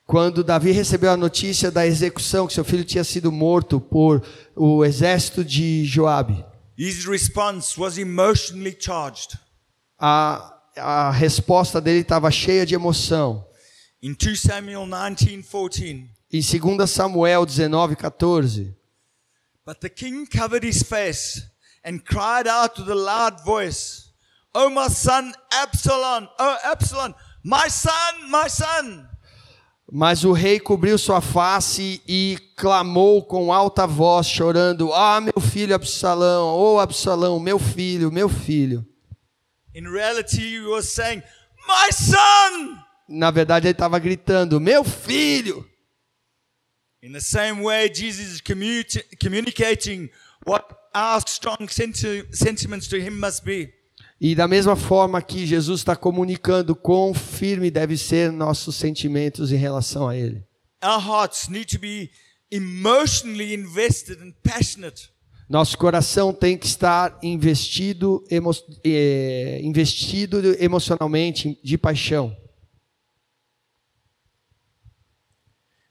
Quando 0.08 0.42
Davi 0.42 0.72
recebeu 0.72 1.12
a 1.12 1.18
notícia 1.18 1.70
da 1.70 1.86
execução 1.86 2.48
que 2.48 2.54
seu 2.54 2.64
filho 2.64 2.86
tinha 2.86 3.04
sido 3.04 3.30
morto 3.30 3.80
por 3.80 4.24
o 4.56 4.86
exército 4.86 5.44
de 5.44 5.84
Joabe, 5.84 6.46
his 6.78 7.08
response 7.08 7.78
was 7.78 7.98
emotionally 7.98 8.72
charged. 8.74 9.38
a, 10.00 10.54
a 10.78 11.12
resposta 11.12 11.82
dele 11.82 12.02
estava 12.02 12.30
cheia 12.30 12.66
de 12.66 12.76
emoção. 12.76 13.44
In 14.02 14.14
2 14.14 14.36
Samuel 14.36 14.86
19:14, 14.86 16.08
Em 16.32 16.42
2 16.42 16.88
Samuel 16.88 17.46
19, 17.48 17.96
14, 17.96 18.76
but 19.66 19.82
the 19.82 19.90
king 19.90 20.26
covered 20.28 20.64
his 20.64 20.84
face 20.84 21.42
and 21.84 22.06
cried 22.06 22.48
out 22.48 22.78
with 22.78 22.90
a 22.90 22.96
loud 22.96 23.44
voice, 23.44 24.12
"Oh 24.54 24.70
my 24.70 24.88
son 24.88 25.34
Absalom, 25.52 26.30
oh 26.38 26.58
Absalom, 26.64 27.16
my 27.44 27.68
son, 27.70 28.30
my 28.30 28.48
son!" 28.48 29.10
Mas 29.90 30.26
o 30.26 30.34
rei 30.34 30.60
cobriu 30.60 30.98
sua 30.98 31.22
face 31.22 32.02
e 32.06 32.38
clamou 32.58 33.24
com 33.24 33.54
alta 33.54 33.88
voz, 33.88 34.28
chorando: 34.28 34.92
Ah, 34.94 35.22
meu 35.22 35.40
filho 35.40 35.74
Absalão, 35.74 36.54
oh 36.58 36.80
Absalão, 36.80 37.40
meu 37.40 37.58
filho, 37.58 38.12
meu 38.12 38.28
filho. 38.28 38.86
In 39.74 39.84
reality, 39.90 40.42
he 40.42 40.60
was 40.60 40.90
saying, 40.90 41.24
"My 41.66 41.94
son!" 41.94 42.78
Na 43.08 43.32
verdade, 43.32 43.68
ele 43.68 43.72
estava 43.72 43.98
gritando: 43.98 44.60
Meu 44.60 44.84
filho! 44.84 45.66
In 47.02 47.14
the 47.14 47.22
same 47.22 47.64
way, 47.64 47.88
Jesus 47.88 48.28
is 48.34 48.42
commu- 48.42 48.84
communicating 49.22 50.10
what 50.46 50.66
our 50.94 51.22
strong 51.26 51.70
senti- 51.70 52.26
sentiments 52.34 52.88
to 52.90 52.98
him 52.98 53.20
must 53.20 53.46
be. 53.46 53.72
E 54.20 54.34
da 54.34 54.48
mesma 54.48 54.76
forma 54.76 55.22
que 55.22 55.46
Jesus 55.46 55.82
está 55.82 55.96
comunicando 55.96 56.76
quão 56.76 57.14
firme 57.14 57.70
deve 57.70 57.96
ser 57.96 58.32
nossos 58.32 58.76
sentimentos 58.76 59.52
em 59.52 59.58
relação 59.58 60.08
a 60.08 60.18
Ele. 60.18 60.44
Our 60.84 61.00
hearts 61.00 61.48
need 61.48 61.66
to 61.76 61.80
be 61.80 62.10
emotionally 62.52 63.54
invested 63.54 64.22
and 64.22 64.34
passionate. 64.44 65.10
Nosso 65.48 65.78
coração 65.78 66.34
tem 66.34 66.58
que 66.58 66.66
estar 66.66 67.18
investido, 67.24 68.24
emo 68.30 68.52
eh, 68.84 69.60
investido 69.64 70.40
emocionalmente 70.62 71.58
de 71.64 71.78
paixão. 71.78 72.36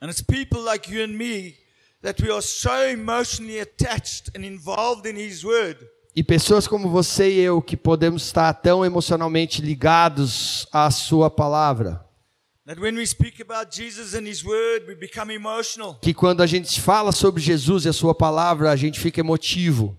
And 0.00 0.10
it's 0.10 0.20
people 0.20 0.62
like 0.62 0.92
you 0.92 1.02
and 1.02 1.16
me 1.16 1.56
that 2.02 2.22
we 2.22 2.30
are 2.30 2.42
so 2.42 2.86
emotionally 2.90 3.58
attached 3.60 4.30
and 4.36 4.44
involved 4.44 5.06
in 5.06 5.16
His 5.16 5.42
Word 5.42 5.78
E 6.18 6.24
pessoas 6.24 6.66
como 6.66 6.88
você 6.88 7.30
e 7.30 7.40
eu 7.40 7.60
que 7.60 7.76
podemos 7.76 8.22
estar 8.24 8.50
tão 8.54 8.82
emocionalmente 8.82 9.60
ligados 9.60 10.66
à 10.72 10.90
Sua 10.90 11.28
palavra, 11.28 12.02
que 16.00 16.14
quando 16.14 16.42
a 16.42 16.46
gente 16.46 16.80
fala 16.80 17.12
sobre 17.12 17.42
Jesus 17.42 17.84
e 17.84 17.90
a 17.90 17.92
Sua 17.92 18.14
palavra, 18.14 18.70
a 18.70 18.76
gente 18.76 18.98
fica 18.98 19.20
emotivo. 19.20 19.94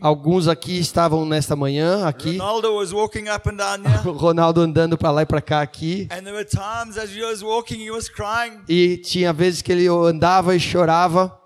Alguns 0.00 0.46
aqui 0.46 0.78
estavam 0.78 1.26
nesta 1.26 1.56
manhã, 1.56 2.06
aqui, 2.06 2.36
Ronaldo 4.12 4.60
andando 4.62 4.96
para 4.96 5.10
lá 5.10 5.22
e 5.22 5.26
para 5.26 5.40
cá 5.40 5.62
aqui, 5.62 6.06
e 8.68 8.98
tinha 8.98 9.32
vezes 9.32 9.62
que 9.62 9.72
ele 9.72 9.88
andava 9.88 10.54
e 10.54 10.60
chorava. 10.60 11.36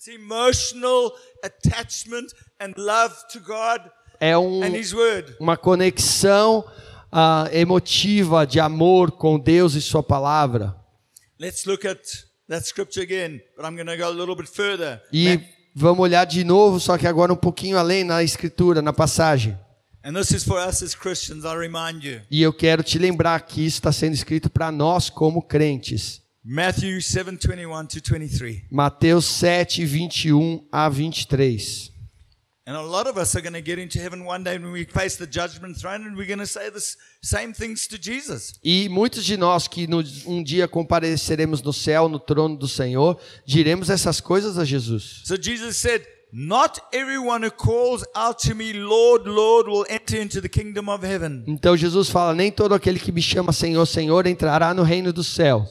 It's 0.00 0.08
emotional 0.08 1.12
attachment 1.44 2.32
and 2.58 2.72
love 2.78 3.14
to 3.32 3.40
God 3.40 3.82
É 4.18 4.34
um, 4.34 4.62
and 4.62 4.74
His 4.74 4.94
Word. 4.94 5.36
uma 5.38 5.58
conexão 5.58 6.64
ah, 7.12 7.50
emotiva 7.52 8.46
de 8.46 8.58
amor 8.58 9.10
com 9.10 9.38
Deus 9.38 9.74
e 9.74 9.82
Sua 9.82 10.02
palavra. 10.02 10.74
Let's 11.38 11.66
look 11.66 11.86
at 11.86 12.00
that 12.48 12.66
scripture 12.66 13.02
again, 13.02 13.42
but 13.54 13.66
I'm 13.66 13.76
going 13.76 13.88
to 13.88 13.96
go 13.98 14.06
a 14.06 14.10
little 14.10 14.34
bit 14.34 14.48
further. 14.48 15.02
E 15.12 15.38
vamos 15.74 16.00
olhar 16.00 16.24
de 16.24 16.44
novo, 16.44 16.80
só 16.80 16.96
que 16.96 17.06
agora 17.06 17.34
um 17.34 17.36
pouquinho 17.36 17.76
além 17.76 18.02
na 18.02 18.22
escritura, 18.22 18.80
na 18.80 18.94
passagem. 18.94 19.54
And 20.02 20.14
this 20.14 20.30
is 20.30 20.44
for 20.44 20.66
us 20.66 20.82
as 20.82 20.94
Christians, 20.94 21.44
I 21.44 21.54
remind 21.54 22.02
you. 22.04 22.22
E 22.30 22.40
eu 22.40 22.54
quero 22.54 22.82
te 22.82 22.98
lembrar 22.98 23.38
que 23.42 23.60
isso 23.66 23.76
está 23.76 23.92
sendo 23.92 24.14
escrito 24.14 24.48
para 24.48 24.72
nós 24.72 25.10
como 25.10 25.42
crentes. 25.42 26.22
Matthew 26.44 27.00
7 27.00 27.36
21 27.38 27.86
to 27.88 28.00
23. 28.00 28.64
Mateus 28.70 29.26
7, 29.26 29.66
21 29.66 30.60
a 30.72 30.90
23. 30.90 31.90
And 32.66 32.76
a 32.76 32.82
lot 32.82 33.06
of 33.06 33.16
us 33.18 33.34
are 33.34 33.40
going 33.42 33.54
to 33.54 33.60
get 33.60 33.78
into 33.78 33.98
heaven 33.98 34.24
one 34.24 34.44
day 34.44 34.56
when 34.56 34.70
we 34.72 34.84
face 34.84 35.16
the 35.16 35.26
judgment 35.26 35.76
throne 35.76 36.06
and 36.06 36.16
we're 36.16 36.26
going 36.26 36.38
to 36.38 36.46
say 36.46 36.70
the 36.70 36.80
same 37.22 37.52
things 37.52 37.86
to 37.88 37.98
Jesus. 37.98 38.54
E 38.64 38.88
muitos 38.88 39.24
de 39.24 39.36
nós 39.36 39.66
que 39.68 39.86
no- 39.86 40.02
um 40.26 40.42
dia 40.42 40.66
compareceremos 40.68 41.62
no 41.62 41.72
céu, 41.72 42.08
no 42.08 42.18
trono 42.18 42.56
do 42.56 42.68
Senhor, 42.68 43.18
diremos 43.46 43.90
essas 43.90 44.20
coisas 44.20 44.56
a 44.56 44.64
Jesus. 44.64 45.22
So 45.24 45.36
Jesus 45.36 45.76
said, 45.76 46.06
Not 46.32 46.80
everyone 46.92 47.42
who 47.44 47.50
calls 47.50 48.04
out 48.14 48.38
to 48.46 48.54
me, 48.54 48.72
Lord, 48.72 49.26
Lord, 49.26 49.68
will 49.68 49.84
enter 49.90 50.16
into 50.20 50.40
the 50.40 50.48
kingdom 50.48 50.88
of 50.88 51.04
heaven, 51.04 51.44
Então 51.48 51.76
Jesus 51.76 52.08
fala: 52.08 52.34
Nem 52.34 52.52
todo 52.52 52.72
aquele 52.72 53.00
que 53.00 53.10
me 53.10 53.20
chama 53.20 53.52
Senhor, 53.52 53.84
Senhor 53.84 54.26
entrará 54.26 54.72
no 54.72 54.84
reino 54.84 55.12
dos 55.12 55.26
céus. 55.26 55.68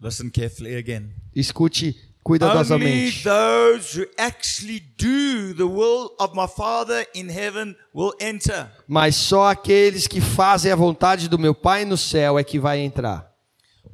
Listen 0.00 0.30
carefully 0.30 0.76
again. 0.76 1.12
Escute 1.34 1.96
cuidadosamente. 2.24 3.22
those 3.24 3.94
who 3.94 4.06
actually 4.16 4.80
do 4.96 5.54
the 5.54 5.66
will 5.66 6.14
of 6.20 6.34
my 6.34 6.46
Father 6.46 7.04
in 7.14 7.28
heaven 7.28 7.74
will 7.92 8.12
enter. 8.20 8.70
Mas 8.86 9.16
só 9.16 9.48
aqueles 9.50 10.06
que 10.06 10.20
fazem 10.20 10.70
a 10.70 10.76
vontade 10.76 11.28
do 11.28 11.38
meu 11.38 11.54
Pai 11.54 11.84
no 11.84 11.96
céu 11.96 12.38
é 12.38 12.44
que 12.44 12.58
vai 12.58 12.78
entrar. 12.78 13.28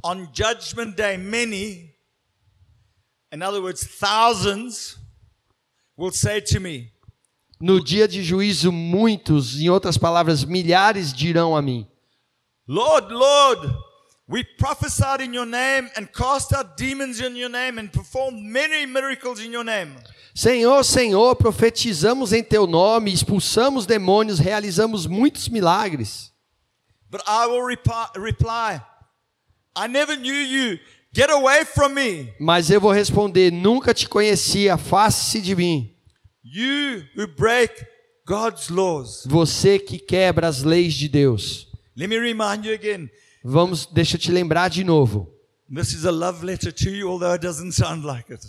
On 0.04 0.26
judgment 0.34 0.94
day, 0.94 1.16
many, 1.16 1.94
in 3.32 3.42
other 3.42 3.62
words, 3.62 3.82
thousands, 3.98 4.98
will 5.96 6.12
say 6.12 6.42
to 6.42 6.60
me, 6.60 6.92
No 7.58 7.82
dia 7.82 8.06
de 8.06 8.22
juízo, 8.22 8.70
muitos, 8.70 9.58
em 9.58 9.70
outras 9.70 9.96
palavras, 9.96 10.44
milhares 10.44 11.14
dirão 11.14 11.56
a 11.56 11.62
mim: 11.62 11.86
Lord, 12.68 13.10
Lord, 13.10 13.74
we 14.26 14.42
prophesied 14.58 15.20
in 15.20 15.34
your 15.34 15.46
name 15.46 15.90
and 15.96 16.10
cast 16.12 16.52
out 16.52 16.76
demons 16.76 17.20
in 17.20 17.36
your 17.36 17.50
name 17.50 17.78
and 17.78 17.92
performed 17.92 18.42
many 18.42 18.86
miracles 18.86 19.40
in 19.40 19.52
your 19.52 19.64
name. 19.64 19.94
Senhor, 20.34 20.82
Senhor, 20.82 21.36
profetizamos 21.36 22.32
em 22.32 22.42
teu 22.42 22.66
nome, 22.66 23.12
expulsamos 23.12 23.86
demônios, 23.86 24.38
realizamos 24.40 25.06
muitos 25.06 25.48
milagres. 25.48 26.32
But 27.10 27.22
I 27.26 27.46
will 27.46 27.62
reply, 27.62 28.80
I 29.76 29.86
never 29.86 30.16
knew 30.16 30.34
you. 30.34 30.78
Get 31.12 31.30
away 31.30 31.64
from 31.64 31.94
me, 31.94 32.32
Mas 32.40 32.70
eu 32.70 32.80
vou 32.80 32.90
responder: 32.90 33.52
Nunca 33.52 33.94
te 33.94 34.08
conheci, 34.08 34.68
afaste-se 34.68 35.40
de 35.40 35.54
mim. 35.54 35.94
you 36.42 37.04
who 37.14 37.28
break 37.28 37.86
God's 38.26 38.68
laws. 38.68 39.24
Você 39.26 39.78
que 39.78 39.98
quebra 39.98 40.48
as 40.48 40.64
leis 40.64 40.94
de 40.94 41.08
Deus. 41.08 41.68
Let 41.96 42.08
me 42.08 42.18
remind 42.18 42.64
you 42.64 42.74
again. 42.74 43.08
Vamos, 43.46 43.84
deixa 43.86 44.16
eu 44.16 44.20
te 44.20 44.32
lembrar 44.32 44.68
de 44.70 44.82
novo. 44.82 45.30
This 45.72 45.92
is 45.92 46.06
a 46.06 46.10
love 46.10 46.44
letter 46.44 46.72
to 46.72 46.88
you, 46.88 47.08
although 47.10 47.32
it 47.34 47.44
doesn't 47.44 47.72
sound 47.72 48.06
like 48.06 48.32
it. 48.32 48.42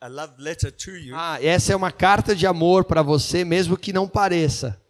A 0.00 0.08
love 0.08 0.32
letter 0.38 0.72
to 0.72 0.92
you. 0.96 1.14
Ah, 1.14 1.38
essa 1.42 1.72
é 1.74 1.76
uma 1.76 1.92
carta 1.92 2.34
de 2.34 2.46
amor 2.46 2.84
para 2.84 3.02
você, 3.02 3.44
mesmo 3.44 3.76
que 3.76 3.92
não 3.92 4.08
pareça. 4.08 4.80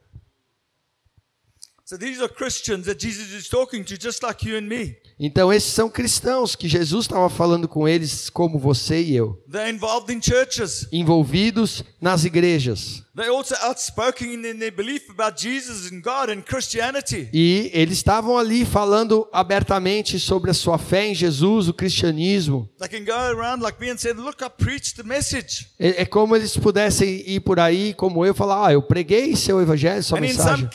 So 1.84 1.98
these 1.98 2.22
are 2.22 2.32
Christians 2.32 2.84
that 2.86 3.04
Jesus 3.04 3.32
is 3.32 3.48
talking 3.48 3.82
to, 3.82 3.96
just 4.00 4.22
like 4.22 4.48
you 4.48 4.56
and 4.56 4.68
me. 4.68 4.96
Então, 5.18 5.52
esses 5.52 5.72
são 5.72 5.90
cristãos 5.90 6.54
que 6.54 6.68
Jesus 6.68 7.06
estava 7.06 7.28
falando 7.28 7.66
com 7.66 7.88
eles, 7.88 8.30
como 8.30 8.60
você 8.60 9.02
e 9.02 9.16
eu, 9.16 9.42
They're 9.50 9.68
involved 9.74 10.12
in 10.16 10.22
churches. 10.22 10.86
envolvidos 10.92 11.82
nas 12.00 12.24
igrejas. 12.24 13.02
They're 13.12 13.32
also 13.32 13.56
outspoken 13.56 14.44
in 14.46 14.60
their 14.60 14.70
belief 14.70 15.10
about 15.10 15.36
Jesus 15.36 15.90
and 15.90 16.00
God 16.00 16.30
and 16.30 16.42
Christianity. 16.42 17.28
E 17.32 17.68
eles 17.74 17.98
estavam 17.98 18.38
ali 18.38 18.64
falando 18.64 19.28
abertamente 19.32 20.20
sobre 20.20 20.52
a 20.52 20.54
sua 20.54 20.78
fé 20.78 21.08
em 21.08 21.14
Jesus, 21.14 21.66
o 21.66 21.74
cristianismo. 21.74 22.70
They 22.78 22.88
can 22.88 23.04
go 23.04 23.18
around 23.20 23.64
like 23.64 23.80
me 23.80 23.90
and 23.90 23.98
say, 23.98 24.12
Look, 24.12 24.44
I 24.44 24.48
preached 24.48 24.94
the 24.94 25.02
message. 25.02 25.66
É, 25.76 26.06
como 26.06 26.36
eles 26.36 26.56
pudessem 26.56 27.24
ir 27.26 27.40
por 27.40 27.58
aí, 27.58 27.94
como 27.94 28.24
eu, 28.24 28.32
falar: 28.32 28.68
Ah, 28.68 28.72
eu 28.72 28.82
preguei 28.82 29.34
seu 29.34 29.60
evangelho, 29.60 30.04
sua 30.04 30.20
mensagem. 30.20 30.70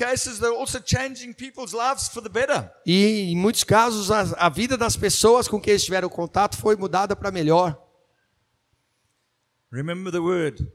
E 2.85 3.31
em 3.31 3.37
muitos 3.37 3.63
casos, 3.63 4.11
a, 4.11 4.21
a 4.37 4.49
vida 4.49 4.77
das 4.77 4.97
pessoas 4.97 5.47
com 5.47 5.57
quem 5.57 5.71
eles 5.71 5.85
tiveram 5.85 6.09
contato 6.09 6.57
foi 6.57 6.75
mudada 6.75 7.15
para 7.15 7.31
melhor. 7.31 7.81
Remember 9.71 10.11
the 10.11 10.19
word. 10.19 10.67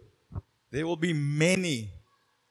There 0.70 0.85
will 0.85 0.96
be 0.96 1.12
many 1.12 1.92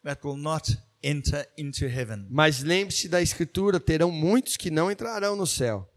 that 0.04 0.26
will 0.26 0.38
not 0.38 0.78
enter 1.02 1.46
into 1.58 1.86
heaven. 1.88 2.28
Mas 2.30 2.62
lembre-se 2.62 3.08
da 3.08 3.22
escritura: 3.22 3.80
terão 3.80 4.12
muitos 4.12 4.58
que 4.58 4.70
não 4.70 4.92
entrarão 4.92 5.36
no 5.36 5.48
céu. 5.48 5.90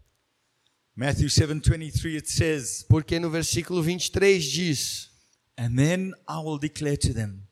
Matthew 0.95 1.27
7:23 1.27 2.15
it 2.15 2.31
says, 2.31 2.85
Porque 2.87 3.19
no 3.19 3.29
versículo 3.29 3.81
23 3.81 4.43
diz: 4.43 5.09
"And 5.57 5.75
then 5.75 6.13
I 6.29 6.37
will 6.43 6.59
declare 6.59 6.97
to 6.97 7.13
them, 7.13 7.43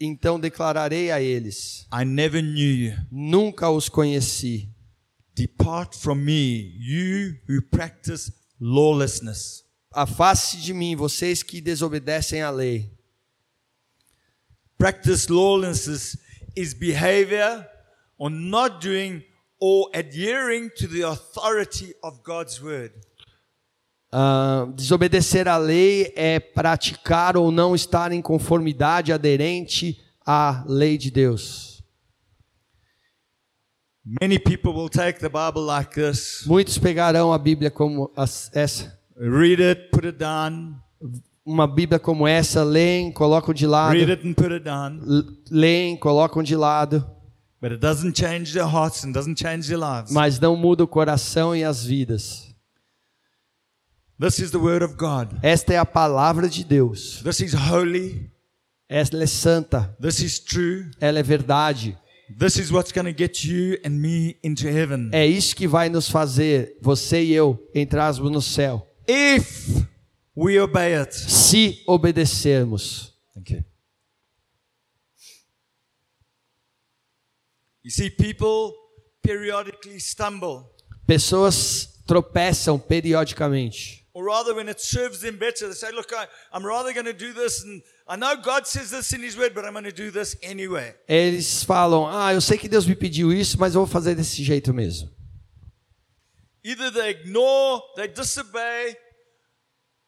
Então 0.00 0.38
declararei 0.38 1.10
a 1.10 1.20
eles: 1.20 1.86
I 1.92 2.04
never 2.04 2.42
knew 2.42 2.90
you. 2.90 2.96
Nunca 3.10 3.68
os 3.70 3.88
conheci. 3.88 4.68
Depart 5.34 5.96
from 5.96 6.16
me, 6.24 6.74
you 6.78 7.36
who 7.48 7.62
practice 7.62 8.32
lawlessness. 8.60 9.64
Afaste 9.92 10.60
de 10.60 10.72
mim, 10.72 10.94
vocês 10.94 11.42
que 11.42 11.60
desobedecem 11.60 12.42
à 12.42 12.50
lei. 12.50 12.97
Practice 14.78 15.28
lawlessness 15.28 16.16
is 16.54 16.72
behavior 16.72 17.66
or 18.16 18.30
not 18.30 18.80
doing 18.80 19.24
or 19.60 19.90
adhering 19.92 20.70
to 20.76 20.86
the 20.86 21.02
authority 21.02 21.94
of 22.02 22.22
God's 22.22 22.62
word. 22.62 22.92
Ah, 24.10 24.66
desobedecer 24.74 25.48
à 25.48 25.58
lei 25.58 26.12
é 26.16 26.40
praticar 26.40 27.36
ou 27.36 27.50
não 27.50 27.74
estar 27.74 28.12
em 28.12 28.22
conformidade 28.22 29.12
aderente 29.12 30.00
à 30.24 30.64
lei 30.66 30.96
de 30.96 31.10
Deus. 31.10 31.82
Many 34.22 34.38
people 34.38 34.72
will 34.72 34.88
take 34.88 35.18
the 35.18 35.28
Bible 35.28 35.66
like 35.66 35.92
this, 35.92 36.46
Muitos 36.46 36.78
pegarão 36.78 37.30
a 37.30 37.38
Bíblia 37.38 37.70
como 37.70 38.10
essa, 38.54 38.98
read 39.14 39.60
it, 39.60 39.90
put 39.90 40.06
it 40.06 40.16
down, 40.16 40.80
uma 41.48 41.66
Bíblia 41.66 41.98
como 41.98 42.28
essa, 42.28 42.62
leem, 42.62 43.10
colocam 43.10 43.54
de 43.54 43.66
lado, 43.66 43.94
read 43.94 44.10
it 44.10 44.28
and 44.28 44.34
put 44.34 44.52
it 44.52 44.64
down, 44.64 45.00
leem, 45.50 45.96
colocam 45.96 46.42
de 46.42 46.54
lado, 46.54 47.00
but 47.60 47.72
it 47.72 47.80
doesn't 47.80 48.14
change 48.14 48.52
their 48.52 48.66
hearts 48.68 49.02
and 49.02 49.12
doesn't 49.12 49.40
change 49.42 49.66
their 49.66 49.80
lives. 49.80 50.12
mas 50.12 50.38
não 50.38 50.54
muda 50.54 50.84
o 50.84 50.86
coração 50.86 51.56
e 51.56 51.64
as 51.64 51.82
vidas. 51.84 52.46
This 54.20 54.40
is 54.40 54.50
the 54.50 54.58
word 54.58 54.84
of 54.84 54.94
God. 54.96 55.38
Esta 55.42 55.72
é 55.74 55.78
a 55.78 55.86
palavra 55.86 56.48
de 56.48 56.64
Deus. 56.64 57.22
This 57.22 57.40
is 57.40 57.54
holy. 57.54 58.30
Ela 58.88 59.22
é 59.22 59.26
santa, 59.26 59.96
This 60.00 60.20
is 60.20 60.38
true. 60.40 60.90
ela 61.00 61.18
é 61.18 61.22
verdade. 61.22 61.96
This 62.38 62.56
is 62.56 62.70
what's 62.70 62.92
going 62.92 63.10
to 63.10 63.16
get 63.16 63.44
you 63.44 63.78
and 63.86 63.90
me 63.90 64.36
into 64.44 64.66
heaven. 64.68 65.08
É 65.12 65.24
isso 65.26 65.56
que 65.56 65.66
vai 65.66 65.88
nos 65.88 66.10
fazer, 66.10 66.76
você 66.82 67.22
e 67.22 67.32
eu, 67.32 67.58
entrarmos 67.74 68.30
no 68.30 68.42
céu. 68.42 68.86
If 69.08 69.86
we 70.38 70.58
obey 70.60 70.94
it. 70.94 71.12
Se 71.12 71.82
obedecermos. 71.86 73.12
Thank 73.34 73.50
you. 73.50 73.64
You 77.82 77.90
see, 77.90 78.10
people 78.10 78.74
periodically 79.22 79.98
stumble, 79.98 80.64
Pessoas 81.06 82.02
tropeçam 82.06 82.78
periodicamente. 82.78 84.04
or 84.12 84.24
rather, 84.24 84.54
when 84.54 84.68
it 84.68 84.80
serves 84.80 85.20
them 85.20 85.36
better, 85.36 85.68
they 85.68 85.74
say, 85.74 85.90
Look, 85.92 86.12
I, 86.12 86.26
I'm 86.52 86.64
rather 86.66 86.92
going 86.92 87.06
to 87.06 87.12
do 87.12 87.32
this, 87.32 87.62
and 87.64 87.82
I 88.06 88.16
know 88.16 88.36
God 88.36 88.66
says 88.66 88.90
this 88.90 89.12
in 89.12 89.22
His 89.22 89.36
Word, 89.36 89.54
but 89.54 89.64
I'm 89.64 89.72
going 89.72 89.84
to 89.84 89.92
do 89.92 90.10
this 90.10 90.36
anyway. 90.42 90.94
Eles 91.08 91.62
falam: 91.64 92.06
Ah, 92.06 92.32
eu 92.34 92.40
sei 92.40 92.58
que 92.58 92.68
Deus 92.68 92.84
me 92.86 92.94
pediu 92.94 93.32
isso, 93.32 93.58
mas 93.58 93.74
eu 93.74 93.80
vou 93.80 93.86
fazer 93.86 94.14
desse 94.14 94.42
jeito 94.42 94.74
mesmo. 94.74 95.08
Either 96.64 96.90
they 96.90 97.10
ignore, 97.10 97.80
they 97.96 98.08
disobey, 98.08 98.96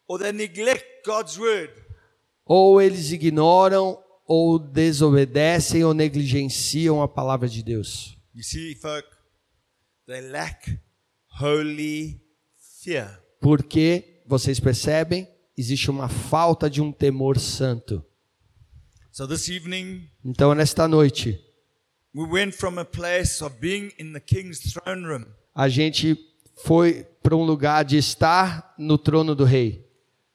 Ou 2.45 2.81
eles 2.81 3.11
ignoram, 3.11 4.01
ou 4.25 4.59
desobedecem, 4.59 5.83
ou 5.83 5.93
negligenciam 5.93 7.01
a 7.01 7.07
palavra 7.07 7.47
de 7.47 7.63
Deus. 7.63 8.17
You 8.33 8.43
see, 8.43 8.75
folk, 8.75 9.07
they 10.07 10.21
lack 10.21 10.79
holy 11.39 12.21
fear. 12.83 13.21
Porque, 13.39 14.21
vocês 14.25 14.59
percebem, 14.59 15.27
existe 15.57 15.89
uma 15.89 16.07
falta 16.07 16.69
de 16.69 16.81
um 16.81 16.91
temor 16.91 17.39
santo. 17.39 18.03
So 19.11 19.27
this 19.27 19.49
evening, 19.49 20.09
Então, 20.23 20.55
nesta 20.55 20.87
noite, 20.87 21.39
we 22.15 22.25
went 22.25 22.53
from 22.53 22.79
a 22.79 22.85
place 22.85 23.43
of 23.43 23.57
being 23.59 23.91
in 23.99 24.13
the 24.13 24.19
king's 24.19 24.59
throne 24.59 25.05
room 25.05 25.25
a 25.53 25.67
gente 25.67 26.17
foi 26.63 27.05
para 27.21 27.35
um 27.35 27.43
lugar 27.43 27.83
de 27.83 27.97
estar 27.97 28.73
no 28.77 28.97
trono 28.97 29.35
do 29.35 29.43
rei. 29.43 29.85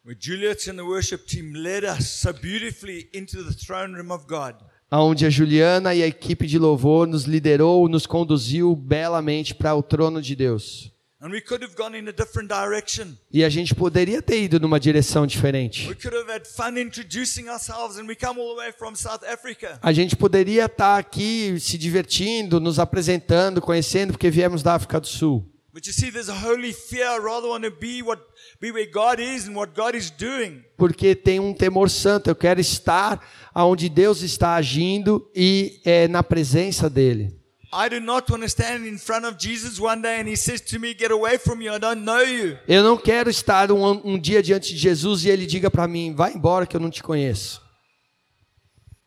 Where 0.06 0.14
Juliet 0.14 0.68
and 0.68 0.78
the 0.78 0.84
worship 0.84 1.26
team 1.26 1.52
led 1.52 1.84
us 1.84 2.08
so 2.08 2.32
beautifully 2.32 3.08
into 3.12 3.42
the 3.42 3.52
throne 3.52 3.92
room 3.92 4.12
of 4.12 4.24
God. 4.28 4.54
onde 4.88 5.26
a 5.26 5.28
Juliana 5.28 5.96
e 5.96 6.02
a 6.02 6.06
equipe 6.06 6.46
de 6.46 6.60
louvor 6.60 7.08
nos 7.08 7.24
liderou, 7.24 7.88
nos 7.88 8.06
conduziu 8.06 8.76
belamente 8.76 9.52
para 9.52 9.74
o 9.74 9.82
trono 9.82 10.22
de 10.22 10.36
Deus. 10.36 10.92
And 11.20 11.30
we 11.30 11.40
could 11.40 11.64
have 11.64 11.74
gone 11.74 11.98
in 11.98 12.06
a 12.06 12.12
different 12.12 12.48
direction. 12.48 13.16
E 13.32 13.42
a 13.42 13.48
gente 13.48 13.74
poderia 13.74 14.22
ter 14.22 14.44
ido 14.44 14.60
numa 14.60 14.78
direção 14.78 15.26
diferente. 15.26 15.88
We 15.88 15.96
could 15.96 16.16
have 16.16 16.30
had 16.30 16.46
fun 16.46 16.78
introducing 16.78 17.48
ourselves, 17.48 17.98
and 17.98 18.06
we 18.06 18.14
come 18.14 18.38
all 18.38 18.54
the 18.54 18.60
way 18.60 18.70
from 18.70 18.94
South 18.94 19.24
Africa. 19.24 19.76
A 19.82 19.92
gente 19.92 20.14
poderia 20.14 20.66
estar 20.66 20.98
aqui 20.98 21.58
se 21.58 21.76
divertindo, 21.76 22.60
nos 22.60 22.78
apresentando, 22.78 23.60
conhecendo, 23.60 24.12
porque 24.12 24.30
viemos 24.30 24.62
da 24.62 24.74
África 24.74 25.00
do 25.00 25.08
Sul. 25.08 25.44
But 25.76 25.86
you 25.86 25.92
see, 25.92 26.10
there's 26.10 26.30
a 26.30 26.34
holy 26.34 26.72
fear. 26.72 27.04
I 27.04 27.18
rather 27.18 27.48
want 27.48 27.64
to 27.64 27.70
be 27.70 28.02
what 28.02 28.22
be 28.60 28.70
where 28.72 28.90
God 28.90 29.20
is 29.20 29.46
and 29.48 29.54
what 29.54 29.72
God 29.74 29.94
is 29.94 30.10
doing. 30.10 30.62
Porque 30.76 31.14
tem 31.14 31.38
um 31.40 31.52
temor 31.54 31.88
santo. 31.90 32.28
Eu 32.30 32.34
quero 32.34 32.60
estar 32.60 33.20
onde 33.54 33.88
Deus 33.88 34.22
está 34.22 34.54
agindo 34.54 35.30
e 35.34 35.80
é, 35.84 36.08
na 36.08 36.22
presença 36.22 36.88
dele. 36.90 37.34
I 37.72 37.90
do 37.90 38.00
not 38.00 38.30
want 38.30 38.40
to 38.42 38.46
stand 38.48 38.86
in 38.86 38.96
front 38.96 39.26
of 39.26 39.36
Jesus 39.38 39.78
one 39.78 40.00
day 40.00 40.20
and 40.20 40.28
he 40.28 40.36
says 40.36 40.60
to 40.62 40.78
me, 40.78 40.94
Get 40.98 41.10
away 41.10 41.36
from 41.36 41.60
you, 41.60 41.74
I 41.74 41.78
don't 41.78 42.02
know 42.02 42.22
you. 42.22 42.56
Eu 42.66 42.82
não 42.82 42.96
quero 42.96 43.28
estar 43.28 43.70
um, 43.72 43.84
um 44.04 44.18
dia 44.18 44.42
diante 44.42 44.72
de 44.72 44.78
Jesus 44.78 45.24
e 45.24 45.28
ele 45.28 45.44
diga 45.46 45.70
para 45.70 45.86
mim: 45.86 46.14
vai 46.14 46.32
embora 46.32 46.64
que 46.66 46.76
eu 46.76 46.80
não 46.80 46.90
te 46.90 47.02
conheço. 47.02 47.60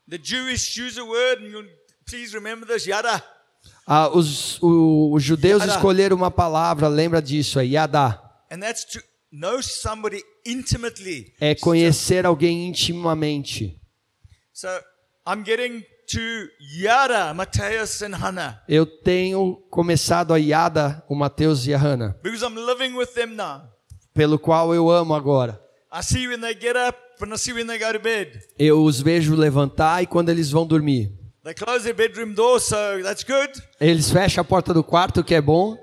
The 0.09 0.19
Jewish 0.21 0.77
use 0.79 0.99
a 0.99 1.03
word, 1.03 1.43
and 1.45 1.49
you 1.51 1.65
please 2.05 2.33
remember 2.33 2.67
this, 2.67 2.85
yada. 2.85 3.23
Ah, 3.87 4.09
os, 4.09 4.61
o- 4.61 5.13
os 5.13 5.23
judeus 5.23 5.61
Yada. 5.61 5.73
escolheram 5.75 6.15
uma 6.15 6.29
palavra, 6.29 6.87
lembra 6.87 7.21
disso, 7.21 7.59
é. 7.59 7.65
And 8.51 8.59
that's 8.59 8.85
to 8.85 8.99
intimately. 8.99 9.08
É 11.39 11.55
conhecer 11.55 12.25
alguém 12.25 12.67
intimamente. 12.67 13.79
So 14.53 14.67
I'm 15.27 15.43
getting 15.43 15.85
to 16.11 16.19
yada, 16.59 17.33
Matthias 17.33 18.01
and 18.01 18.15
Hannah, 18.15 18.63
Eu 18.67 18.85
tenho 18.85 19.55
começado 19.69 20.33
a 20.33 20.37
Yada, 20.37 21.03
o 21.07 21.15
Mateus 21.15 21.67
e 21.67 21.73
a 21.73 21.77
Hannah, 21.77 22.15
because 22.23 22.43
I'm 22.43 22.55
living 22.55 22.95
with 22.97 23.13
them 23.13 23.35
now. 23.35 23.61
pelo 24.13 24.39
qual 24.39 24.73
eu 24.73 24.89
amo 24.89 25.13
agora. 25.13 25.61
I 25.93 26.01
see 26.03 26.27
when 26.27 26.41
they 26.41 26.53
get 26.53 26.75
up 26.75 26.97
and 27.21 27.33
I 27.33 27.37
see 27.37 27.53
when 27.53 27.67
they 27.67 27.77
go 27.77 27.91
to 27.93 27.99
bed. 27.99 28.41
Eu 28.57 28.83
os 28.83 28.99
vejo 29.01 29.35
levantar 29.35 30.01
e 30.03 30.07
quando 30.07 30.29
eles 30.29 30.49
vão 30.51 30.65
dormir. 30.65 31.11
They 31.43 31.53
close 31.53 31.83
their 31.83 31.95
bedroom 31.95 32.33
door, 32.33 32.59
so 32.59 32.75
that's 33.03 33.23
good. 33.23 33.51
Eles 33.79 34.11
fecham 34.11 34.41
a 34.41 34.45
porta 34.45 34.73
do 34.73 34.83
quarto, 34.83 35.23
que 35.23 35.35
é 35.35 35.41
bom, 35.41 35.77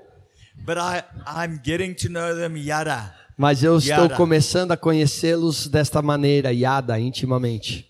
But 0.65 0.77
I, 0.77 1.03
I'm 1.25 1.59
getting 1.63 1.93
to 1.95 2.09
know 2.09 2.35
them 2.35 2.57
yada. 2.57 3.13
Mas 3.37 3.63
eu 3.63 3.77
estou 3.77 3.95
Yada. 4.05 4.15
começando 4.15 4.71
a 4.71 4.77
conhecê-los 4.77 5.67
desta 5.67 6.01
maneira, 6.01 6.51
Yada, 6.51 6.99
intimamente. 6.99 7.87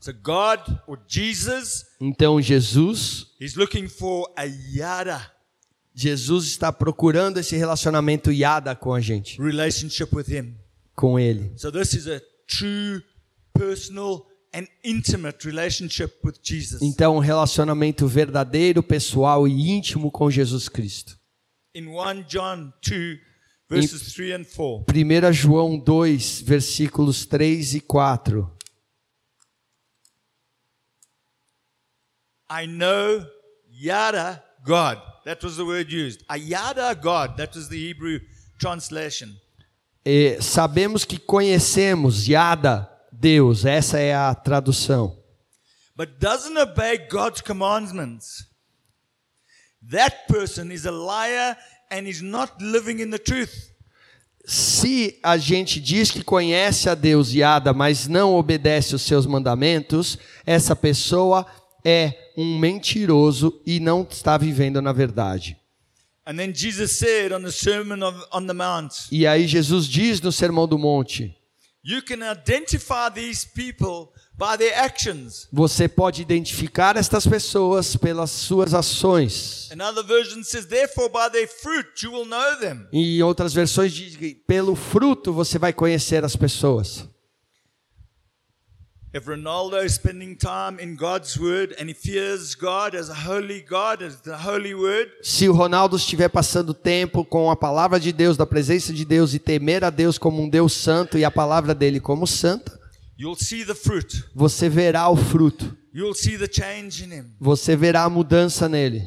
So 0.00 0.12
God 0.12 0.60
or 0.86 0.98
Jesus 1.08 1.84
Então 2.00 2.40
Jesus, 2.40 3.26
is 3.40 3.54
looking 3.54 3.88
for 3.88 4.30
a 4.36 4.44
yada 4.44 5.32
Jesus 5.94 6.46
está 6.46 6.70
procurando 6.70 7.38
esse 7.38 7.56
relacionamento 7.56 8.30
Yada 8.30 8.74
com 8.76 8.92
a 8.92 9.00
gente, 9.00 9.40
relationship 9.40 10.14
with 10.14 10.28
Him. 10.28 10.54
com 10.94 11.18
ele. 11.18 11.52
So 11.56 11.72
this 11.72 11.94
is 11.94 12.06
a 12.06 12.20
true, 12.46 13.02
personal, 13.54 14.26
and 14.54 14.66
intimate 14.84 15.46
relationship 15.46 16.14
with 16.22 16.34
Jesus. 16.42 16.82
Então, 16.82 17.16
um 17.16 17.18
relacionamento 17.18 18.06
verdadeiro, 18.06 18.82
pessoal 18.82 19.48
e 19.48 19.70
íntimo 19.70 20.10
com 20.10 20.30
Jesus 20.30 20.68
Cristo. 20.68 21.18
In 21.74 21.86
1 21.88 22.22
John 22.28 22.72
2, 22.86 23.18
verses 23.68 24.14
3 24.14 24.34
and 24.34 24.44
4. 24.44 24.84
1 24.88 25.32
João 25.32 25.80
2, 25.80 26.42
versículos 26.44 27.26
3 27.26 27.76
e 27.76 27.80
4. 27.80 28.50
I 32.48 32.66
know 32.66 33.26
yada 33.70 34.42
God. 34.64 35.00
That 35.24 35.44
was 35.44 35.56
the 35.56 35.64
word 35.64 35.90
used. 35.90 36.24
Yada 36.30 36.94
God. 36.94 37.36
That 37.36 37.56
was 37.56 37.68
the 37.68 37.76
Hebrew 37.76 38.20
translation. 38.58 39.36
E 40.04 40.40
sabemos 40.40 41.04
que 41.04 41.18
conhecemos 41.18 42.28
Yada, 42.28 42.88
Deus, 43.10 43.64
essa 43.64 43.98
é 43.98 44.14
a 44.14 44.32
tradução. 44.34 45.20
But 45.96 46.20
doesn't 46.20 46.56
obey 46.56 46.98
God's 47.10 47.40
commandments. 47.40 48.44
That 49.82 50.28
person 50.28 50.70
is 50.70 50.86
a 50.86 50.92
liar 50.92 51.56
and 51.90 52.08
is 52.08 52.20
not 52.22 52.52
living 52.60 53.00
in 53.00 53.10
the 53.10 53.18
truth. 53.18 53.70
Se 54.44 55.18
a 55.22 55.36
gente 55.36 55.80
diz 55.80 56.10
que 56.10 56.22
conhece 56.22 56.88
a 56.88 56.94
Deus 56.94 57.34
Yada, 57.34 57.72
mas 57.72 58.06
não 58.06 58.34
obedece 58.36 58.94
os 58.94 59.02
seus 59.02 59.26
mandamentos, 59.26 60.16
essa 60.44 60.76
pessoa 60.76 61.44
é 61.84 62.14
um 62.36 62.58
mentiroso 62.58 63.60
e 63.66 63.80
não 63.80 64.06
está 64.08 64.38
vivendo 64.38 64.80
na 64.80 64.92
verdade. 64.92 65.56
And 66.24 66.36
then 66.36 66.52
Jesus 66.52 66.92
said 66.98 67.32
on 67.32 67.42
the 67.42 67.52
Sermon 67.52 68.02
of, 68.04 68.18
on 68.32 68.46
the 68.46 68.52
Mount, 68.52 68.92
E 69.12 69.26
aí 69.26 69.46
Jesus 69.46 69.86
diz 69.86 70.20
no 70.20 70.32
Sermão 70.32 70.66
do 70.66 70.76
Monte: 70.76 71.35
Você 75.52 75.88
pode 75.88 76.20
identificar 76.20 76.96
estas 76.96 77.26
pessoas 77.26 77.94
pelas 77.94 78.30
suas 78.30 78.74
ações. 78.74 79.70
Another 79.70 80.04
version 80.04 80.42
says, 80.42 80.66
therefore, 80.66 81.08
by 81.08 81.30
their 81.30 81.46
fruit 81.46 82.02
you 82.02 82.12
will 82.12 82.26
know 82.26 82.58
them. 82.58 82.88
E 82.92 83.22
outras 83.22 83.54
versões 83.54 83.92
diz 83.92 84.16
que 84.16 84.34
pelo 84.34 84.74
fruto 84.74 85.32
você 85.32 85.60
vai 85.60 85.72
conhecer 85.72 86.24
as 86.24 86.34
pessoas. 86.34 87.08
If 89.16 89.24
Ronaldo 89.24 89.82
is 89.82 89.94
spending 89.94 90.36
time 90.36 90.78
in 90.78 90.94
God's 90.94 91.38
word 91.40 91.74
and 91.80 91.88
he 91.88 91.94
fears 91.94 92.54
God 92.54 92.94
as 92.94 93.08
a 93.08 93.14
holy 93.14 93.62
God, 93.62 94.02
as 94.02 94.20
the 94.20 94.36
holy 94.36 94.74
word, 94.74 95.10
Se 95.22 95.48
o 95.48 95.54
Ronaldo 95.54 95.96
estiver 95.96 96.28
passando 96.28 96.74
tempo 96.74 97.24
com 97.24 97.50
a 97.50 97.56
palavra 97.56 97.98
de 97.98 98.12
Deus, 98.12 98.36
da 98.36 98.44
presença 98.44 98.92
de 98.92 99.06
Deus 99.06 99.32
e 99.32 99.38
temer 99.38 99.82
a 99.84 99.88
Deus 99.88 100.18
como 100.18 100.42
um 100.42 100.50
Deus 100.50 100.74
santo 100.74 101.16
e 101.16 101.24
a 101.24 101.30
palavra 101.30 101.74
dele 101.74 101.98
como 101.98 102.26
santa, 102.26 102.78
you'll 103.18 103.42
see 103.42 103.64
the 103.64 103.74
fruit. 103.74 104.22
você 104.34 104.68
verá 104.68 105.08
o 105.08 105.16
fruto. 105.16 105.74
You'll 105.96 106.14
see 106.14 106.36
the 106.36 106.46
change 106.46 107.02
in 107.02 107.10
him. 107.10 107.24
Você 107.40 107.74
verá 107.74 108.02
a 108.02 108.10
mudança 108.10 108.68
nele. 108.68 109.06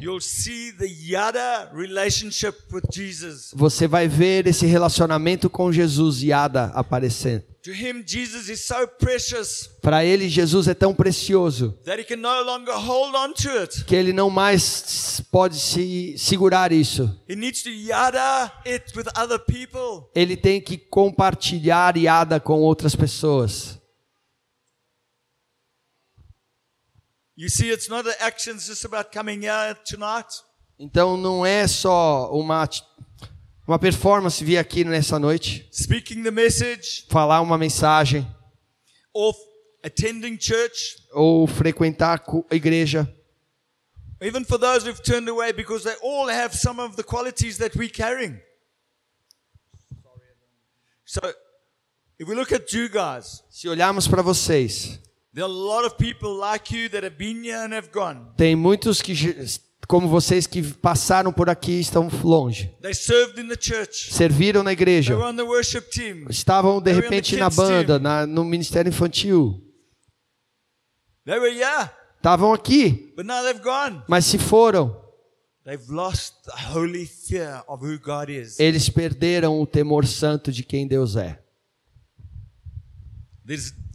Yada. 1.07 1.71
Você 3.53 3.87
vai 3.87 4.07
ver 4.07 4.47
esse 4.47 4.65
relacionamento 4.65 5.51
com 5.51 5.71
Jesus 5.71 6.23
e 6.23 6.33
Ada 6.33 6.71
aparecendo. 6.73 7.43
Para 9.83 10.03
ele, 10.03 10.27
Jesus 10.27 10.67
é 10.67 10.73
tão 10.73 10.95
precioso 10.95 11.77
that 11.85 12.01
he 12.01 12.03
can 12.03 12.15
no 12.15 12.41
longer 12.43 12.73
hold 12.73 13.13
on 13.13 13.33
to 13.33 13.49
it. 13.59 13.85
que 13.85 13.95
ele 13.95 14.11
não 14.11 14.31
mais 14.31 15.21
pode 15.31 15.59
se 15.59 16.15
segurar 16.17 16.71
isso. 16.71 17.15
He 17.29 17.35
needs 17.35 17.61
to 17.61 17.69
yada 17.69 18.51
it 18.65 18.97
with 18.97 19.05
other 19.15 19.37
people. 19.37 20.09
Ele 20.15 20.35
tem 20.35 20.59
que 20.59 20.75
compartilhar 20.75 21.95
Iada 21.95 22.39
com 22.39 22.59
outras 22.61 22.95
pessoas. 22.95 23.77
You 23.77 23.77
see, 23.77 23.77
it's 23.77 23.77
not 23.77 23.77
the 23.77 23.77
actions 25.77 25.77
just 25.77 26.87
about 26.89 26.97
coming 26.97 27.28
here 27.28 27.28
tonight. 29.85 30.43
Então 30.77 31.15
não 31.15 31.45
é 31.45 31.65
só 31.67 32.29
uma 32.33 32.67
uma 33.65 33.79
performance 33.79 34.43
vir 34.43 34.57
aqui 34.57 34.83
nessa 34.83 35.17
noite, 35.19 35.69
Speaking 35.71 36.23
the 36.23 36.31
message 36.31 37.05
falar 37.09 37.39
uma 37.39 37.57
mensagem 37.57 38.27
or 39.13 39.33
attending 39.83 40.37
church, 40.37 40.97
ou 41.13 41.47
frequentar 41.47 42.21
a 42.49 42.55
igreja. 42.55 43.07
even 44.21 44.43
for 44.43 44.57
those 44.57 44.83
who've 44.85 45.01
turned 45.01 45.29
away 45.29 45.53
because 45.53 45.85
they 45.85 45.95
all 46.03 46.27
have 46.27 46.53
some 46.53 46.77
of 46.81 46.97
the 46.97 47.03
qualities 47.03 47.57
that 47.59 47.73
we're 47.75 47.87
carrying. 47.87 48.41
So, 51.05 51.21
if 52.19 52.27
we 52.27 52.35
look 52.35 52.51
at 52.51 52.73
you 52.73 52.89
guys, 52.89 53.41
Se 53.49 53.69
olharmos 53.69 54.07
para 54.07 54.21
vocês, 54.21 54.99
there 55.33 55.43
are 55.45 55.51
a 55.51 55.53
lot 55.53 55.85
of 55.85 55.95
people 55.97 56.29
like 56.39 56.73
you 56.75 56.89
that 56.89 57.03
have 57.03 57.17
been 57.17 57.43
here 57.43 57.57
and 57.63 57.73
have 57.73 57.89
gone. 57.91 58.31
tem 58.37 58.55
muitos 58.55 59.01
que 59.01 59.13
como 59.87 60.07
vocês 60.07 60.45
que 60.45 60.61
passaram 60.61 61.31
por 61.33 61.49
aqui 61.49 61.71
e 61.73 61.79
estão 61.81 62.07
longe. 62.23 62.69
They 62.81 62.93
served 62.93 63.39
in 63.41 63.47
the 63.47 63.57
church. 63.59 64.13
Serviram 64.13 64.61
na 64.61 64.69
They 64.69 64.73
igreja. 64.73 65.15
were 65.15 65.25
on 65.27 65.35
the 65.35 65.43
worship 65.43 65.89
team. 65.89 66.27
Estavam 66.29 66.79
de 66.79 66.83
They 66.85 66.93
were 66.93 67.05
on 67.07 67.09
the 67.09 67.15
repente 67.15 67.37
na 67.37 67.49
banda, 67.49 67.97
na- 67.99 68.27
no 68.27 68.43
ministério 68.43 68.89
infantil. 68.89 69.59
They 71.25 71.39
were 71.39 71.51
here, 71.53 71.89
Estavam 72.17 72.53
aqui, 72.53 73.13
but 73.15 73.25
now 73.25 73.41
they've 73.43 73.63
gone. 73.63 74.03
mas 74.07 74.25
se 74.25 74.37
foram, 74.37 74.95
They've 75.65 75.89
lost 75.91 76.33
the 76.45 76.73
holy 76.73 77.05
fear 77.05 77.63
of 77.67 77.83
who 77.85 77.97
God 77.99 78.29
is. 78.29 78.59
eles 78.59 78.89
perderam 78.89 79.59
o 79.61 79.65
temor 79.67 80.05
santo 80.05 80.51
de 80.51 80.63
quem 80.63 80.87
Deus 80.87 81.15
é. 81.15 81.39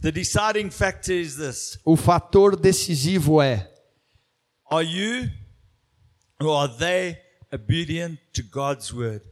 The 0.01 0.11
deciding 0.11 0.69
factor 0.69 1.13
is 1.13 1.35
this 1.35 1.79
O 1.83 1.95
fator 1.95 2.55
decisivo 2.55 3.41
é: 3.41 3.71
Are 4.69 4.85
you 4.85 5.29
or 6.39 6.55
are 6.57 6.73
they 6.77 7.17
obedient 7.51 8.19
to 8.33 8.43
God's 8.43 8.91
word? 8.93 9.23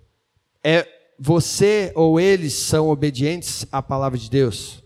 é 0.63 0.87
você 1.19 1.91
ou 1.95 2.19
eles 2.19 2.53
são 2.53 2.89
obedientes 2.89 3.65
à 3.71 3.81
palavra 3.81 4.17
de 4.17 4.29
Deus? 4.29 4.81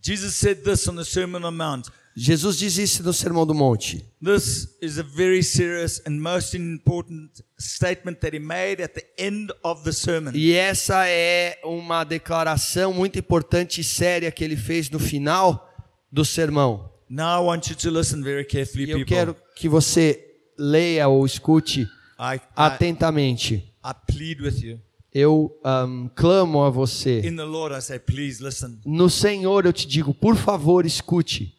Jesus 0.00 0.34
said 0.34 0.62
this 0.62 0.86
on 0.88 0.96
the 0.96 1.04
Sermon 1.04 1.38
on 1.38 1.50
the 1.50 1.50
Mount. 1.50 1.88
Jesus 2.14 2.58
diz 2.58 2.76
isso 2.76 3.02
no 3.02 3.12
Sermão 3.12 3.46
do 3.46 3.54
Monte. 3.54 4.04
This 4.22 4.76
is 4.82 4.98
a 4.98 5.02
very 5.02 5.42
serious 5.42 6.02
and 6.06 6.20
most 6.20 6.54
important 6.56 7.30
statement 7.58 8.20
that 8.20 8.36
he 8.36 8.40
made 8.40 8.82
at 8.82 8.92
the 8.92 9.06
end 9.18 9.52
of 9.62 9.82
the 9.84 9.92
sermon. 9.92 10.32
E 10.34 10.52
essa 10.52 11.06
é 11.08 11.58
uma 11.64 12.04
declaração 12.04 12.92
muito 12.92 13.18
importante 13.18 13.80
e 13.80 13.84
séria 13.84 14.30
que 14.30 14.44
ele 14.44 14.56
fez 14.56 14.90
no 14.90 14.98
final 14.98 15.68
do 16.10 16.24
sermão. 16.24 16.90
Now 17.08 17.42
I 17.42 17.46
want 17.46 17.68
you 17.68 17.76
to 17.76 17.90
listen 17.90 18.22
very 18.22 18.44
carefully, 18.44 18.84
E 18.84 18.90
eu 18.90 18.98
people. 18.98 19.14
quero 19.14 19.36
que 19.56 19.68
você 19.68 20.22
leia 20.58 21.08
ou 21.08 21.24
escute 21.24 21.82
I, 22.18 22.36
I, 22.36 22.40
atentamente. 22.54 23.54
I 23.84 23.92
plead 24.06 24.42
with 24.42 24.62
you. 24.62 24.78
Eu 25.14 25.58
ahm, 25.62 26.08
clamo 26.14 26.62
a 26.62 26.70
você. 26.70 27.20
In 27.20 27.36
the 27.36 27.44
Lord, 27.44 27.74
I 27.76 27.82
say, 27.82 27.98
please 27.98 28.42
listen. 28.42 28.78
No 28.84 29.10
Senhor 29.10 29.66
eu 29.66 29.72
te 29.72 29.86
digo, 29.86 30.14
por 30.14 30.36
favor, 30.36 30.86
escute. 30.86 31.54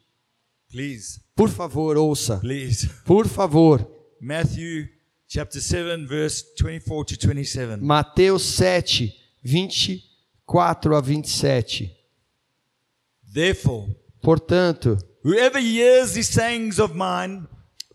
Please, 0.74 1.22
Por 1.36 1.50
favor, 1.50 1.98
ouça. 1.98 2.40
please. 2.40 2.90
Por 3.06 3.28
favor. 3.28 3.88
Matthew 4.20 4.88
chapter 5.28 5.62
7, 5.62 6.08
verse 6.08 6.44
24 6.58 7.06
to 7.06 7.16
27. 7.16 7.80
Mateus 7.80 8.42
7, 8.56 9.14
24 9.44 10.96
a 10.98 11.02
27. 11.02 11.92
Therefore, 13.32 13.88
Portanto, 14.20 14.98
whoever 15.24 15.60
hears 15.60 16.14
these 16.14 16.30
sayings 16.34 16.80
of 16.80 16.96
mine 16.96 17.48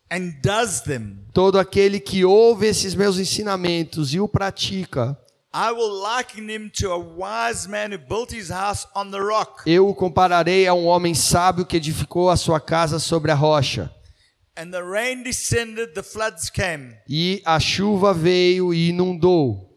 and 0.09 0.33
does 0.41 0.83
them, 0.83 1.25
todo 1.33 1.59
aquele 1.59 1.99
que 1.99 2.25
ouve 2.25 2.67
esses 2.67 2.95
meus 2.95 3.19
ensinamentos 3.19 4.15
e 4.15 4.21
o 4.21 4.29
pratica, 4.29 5.19
I 5.61 5.73
will 5.73 5.91
liken 6.01 6.49
him 6.49 6.71
to 6.79 6.93
a 6.93 6.99
wise 6.99 7.67
man 7.67 7.91
who 7.91 7.99
built 7.99 8.31
his 8.33 8.49
house 8.49 8.87
on 8.95 9.11
the 9.11 9.19
rock. 9.19 9.63
eu 9.67 9.89
o 9.89 9.95
compararei 9.95 10.69
a 10.69 10.73
um 10.75 10.87
homem 10.87 11.15
sábio 11.15 11.67
que 11.67 11.77
edificou 11.79 12.31
a 12.31 12.37
sua 12.37 12.61
casa 12.61 13.01
sobre 13.01 13.33
a 13.33 13.35
rocha. 13.35 13.91
And 14.57 14.71
the 14.71 14.83
rain 14.83 15.25
descended, 15.25 15.95
the 15.95 16.03
floods 16.05 16.49
came, 16.49 16.95
E 17.09 17.43
a 17.45 17.59
chuva 17.59 18.15
veio 18.15 18.73
e 18.73 18.91
inundou. 18.91 19.69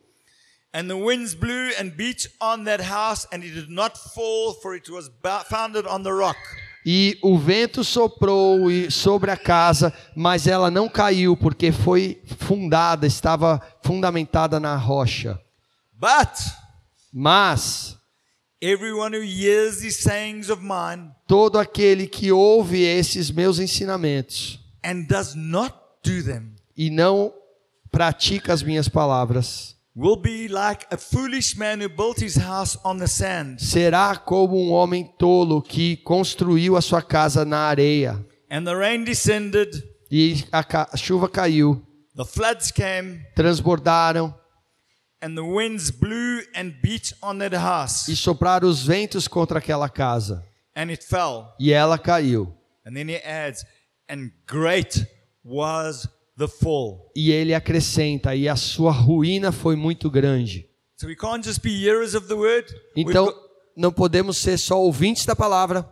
and 0.72 0.88
the 0.88 0.96
winds 0.96 1.34
blew 1.34 1.72
and 1.80 1.90
beat 1.98 2.28
on 2.40 2.64
that 2.66 2.82
house, 2.84 3.26
and 3.32 3.44
it 3.44 3.52
did 3.54 3.70
not 3.72 3.98
fall, 4.14 4.54
for 4.62 4.76
it 4.76 4.88
was 4.90 5.10
founded 5.50 5.88
on 5.88 6.04
the 6.04 6.12
rock. 6.12 6.38
E 6.86 7.18
o 7.24 7.38
vento 7.40 7.84
soprou 7.84 8.60
sobre 8.92 9.32
a 9.32 9.38
casa, 9.38 9.92
mas 10.16 10.46
ela 10.46 10.70
não 10.70 10.88
caiu, 10.88 11.36
porque 11.36 11.72
foi 11.72 12.22
fundada, 12.40 13.08
estava 13.08 13.60
fundamentada 13.84 14.60
na 14.60 14.76
rocha. 14.76 15.40
But 16.02 16.34
Mas 17.14 17.96
everyone 18.60 19.14
who 19.14 19.22
hears 19.22 19.82
these 19.82 20.00
sayings 20.02 20.50
of 20.50 20.64
mine 20.64 21.12
todo 21.28 21.60
aquele 21.60 22.08
que 22.08 22.32
ouve 22.32 22.84
esses 22.84 23.30
meus 23.30 23.60
ensinamentos 23.60 24.60
and 24.84 25.04
does 25.08 25.36
not 25.36 25.76
do 26.04 26.24
them 26.24 26.56
e 26.76 26.90
não 26.90 27.32
pratica 27.92 28.52
as 28.52 28.64
minhas 28.64 28.88
palavras, 28.90 29.76
will 29.96 30.16
be 30.16 30.48
like 30.48 30.88
a 30.90 30.98
foolish 30.98 31.56
man 31.56 31.80
who 31.80 31.88
built 31.90 32.20
his 32.20 32.36
house 32.36 32.80
on 32.84 32.98
the 32.98 33.08
sand. 33.08 33.60
será 33.62 34.16
como 34.18 34.58
um 34.58 34.72
homem 34.72 35.04
tolo 35.20 35.62
que 35.62 35.98
construiu 35.98 36.76
a 36.76 36.82
sua 36.82 37.04
casa 37.04 37.46
na 37.46 37.68
areia. 37.68 38.26
And 38.50 38.64
the 38.64 38.76
rain 38.76 39.04
descended, 39.04 39.84
E 40.10 40.44
a, 40.52 40.66
a 40.92 40.98
chuva 40.98 41.30
caiu, 41.30 41.80
the 42.16 42.26
floods 42.26 42.72
came, 42.72 43.22
transbordaram 43.36 44.34
e 48.08 48.16
sopraram 48.16 48.68
os 48.68 48.84
ventos 48.86 49.28
contra 49.28 49.60
aquela 49.60 49.90
casa. 49.90 50.46
and 50.76 50.90
it 50.90 51.04
fell. 51.06 51.54
E 51.60 51.72
ela 51.74 51.98
caiu. 51.98 52.54
And 52.86 52.94
then 52.94 53.10
he 53.10 53.18
adds, 53.26 53.64
and 54.10 54.32
great 54.48 55.06
was 55.44 56.08
the 56.38 56.48
fall. 56.48 57.12
E 57.16 57.32
ele 57.32 57.54
acrescenta, 57.54 58.34
e 58.36 58.48
a 58.48 58.56
sua 58.56 58.92
ruína 58.92 59.52
foi 59.52 59.76
muito 59.76 60.10
grande. 60.10 60.68
So 60.96 61.08
we 61.08 61.16
can't 61.16 61.46
just 61.46 61.62
be 61.62 61.72
hearers 61.84 62.14
of 62.16 62.28
the 62.28 62.36
word. 62.36 62.68
We've 62.96 63.10
Então, 63.10 63.26
got- 63.26 63.38
não 63.76 63.92
podemos 63.92 64.38
ser 64.38 64.58
só 64.58 64.80
ouvintes 64.82 65.26
da 65.26 65.36
palavra. 65.36 65.86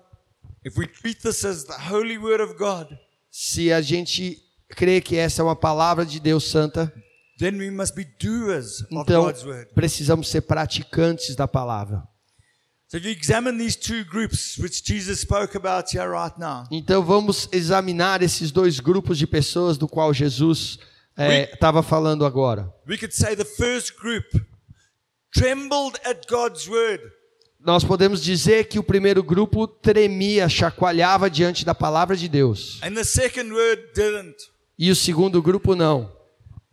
if 0.65 0.77
we 0.77 0.87
treat 0.87 1.21
this 1.21 1.43
as 1.45 1.63
the 1.65 1.75
holy 1.91 2.17
word 2.17 2.41
of 2.41 2.53
God, 2.55 2.87
Se 3.31 3.71
a 3.71 3.81
gente 3.81 4.37
crê 4.69 4.99
que 5.01 5.15
essa 5.15 5.41
é 5.41 5.45
uma 5.45 5.55
palavra 5.55 6.05
de 6.05 6.19
Deus 6.19 6.45
santa, 6.49 6.91
then 7.39 7.57
we 7.57 7.71
must 7.71 7.95
be 7.95 8.03
doers 8.19 8.81
of 8.81 8.87
então 8.91 9.23
God's 9.23 9.43
word. 9.43 9.67
precisamos 9.73 10.27
ser 10.27 10.41
praticantes 10.41 11.35
da 11.35 11.47
palavra. 11.47 12.03
So 12.87 12.97
if 12.97 13.05
you 13.05 13.11
examine 13.11 13.57
these 13.57 13.77
two 13.77 14.03
groups 14.03 14.57
which 14.57 14.83
Jesus 14.83 15.21
spoke 15.21 15.55
about 15.55 15.95
here 15.95 16.09
right 16.09 16.37
now, 16.39 16.65
Então 16.71 17.03
vamos 17.03 17.47
examinar 17.51 18.21
esses 18.21 18.51
dois 18.51 18.79
grupos 18.79 19.17
de 19.17 19.25
pessoas 19.27 19.77
do 19.77 19.87
qual 19.87 20.13
Jesus 20.13 20.79
estava 21.51 21.81
falando 21.83 22.25
agora. 22.25 22.73
we 22.87 22.97
could 22.97 23.13
say 23.13 23.35
the 23.35 23.45
first 23.45 23.95
group 23.97 24.25
trembled 25.31 25.99
at 26.03 26.27
God's 26.27 26.67
word. 26.67 27.01
nós 27.59 27.83
podemos 27.83 28.23
dizer 28.23 28.65
que 28.69 28.79
o 28.79 28.83
primeiro 28.83 29.21
grupo 29.21 29.67
tremia, 29.67 30.47
chacoalhava 30.49 31.29
diante 31.29 31.63
da 31.65 31.75
palavra 31.75 32.15
de 32.15 32.27
Deus. 32.27 32.79
And 32.81 32.93
the 32.95 33.03
second 33.03 33.51
word 33.53 33.81
didn't. 33.93 34.35
E 34.77 34.89
o 34.89 34.95
segundo 34.95 35.41
grupo 35.41 35.75
não. 35.75 36.09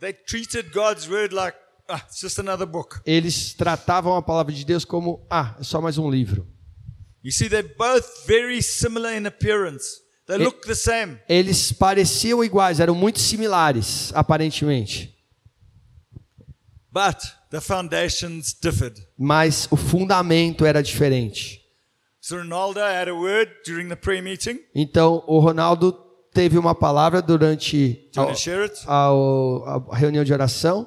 Like, 0.00 1.56
ah, 1.88 2.02
it's 2.06 2.20
just 2.20 2.38
another 2.38 2.66
book. 2.66 3.00
Eles 3.06 3.54
tratavam 3.54 4.14
a 4.16 4.22
palavra 4.22 4.52
de 4.52 4.64
Deus 4.64 4.85
como, 4.85 5.26
ah, 5.30 5.56
é 5.59 5.62
só 5.62 5.80
mais 5.80 5.98
um 5.98 6.11
livro. 6.11 6.46
You 7.22 7.32
see, 7.32 7.48
they're 7.48 7.74
both 7.76 8.26
very 8.26 8.62
similar 8.62 9.16
in 9.16 9.26
appearance. 9.26 10.00
They 10.26 10.38
look 10.38 10.66
the 10.66 10.74
same. 10.74 11.18
Eles 11.28 11.72
pareciam 11.72 12.42
iguais, 12.42 12.80
eram 12.80 12.94
muito 12.94 13.20
similares, 13.20 14.12
aparentemente. 14.14 15.14
But 16.92 17.18
the 17.50 17.61
foundations 17.61 18.52
differed. 18.52 19.00
Mas 19.18 19.68
o 19.70 19.76
fundamento 19.76 20.64
era 20.64 20.82
diferente. 20.82 21.61
So 22.20 22.38
Ronaldo 22.38 22.80
had 22.80 23.09
a 23.09 23.14
word 23.14 23.52
during 23.64 23.88
the 23.88 23.96
prayer 23.96 24.22
meeting. 24.22 24.59
Então, 24.74 25.22
o 25.28 25.38
Ronaldo 25.38 25.92
teve 26.37 26.59
uma 26.59 26.75
palavra 26.75 27.22
durante 27.22 28.11
a, 28.87 29.09
a- 29.09 29.83
a 29.90 29.96
reunião 29.96 30.22
de 30.22 30.35
oração. 30.35 30.87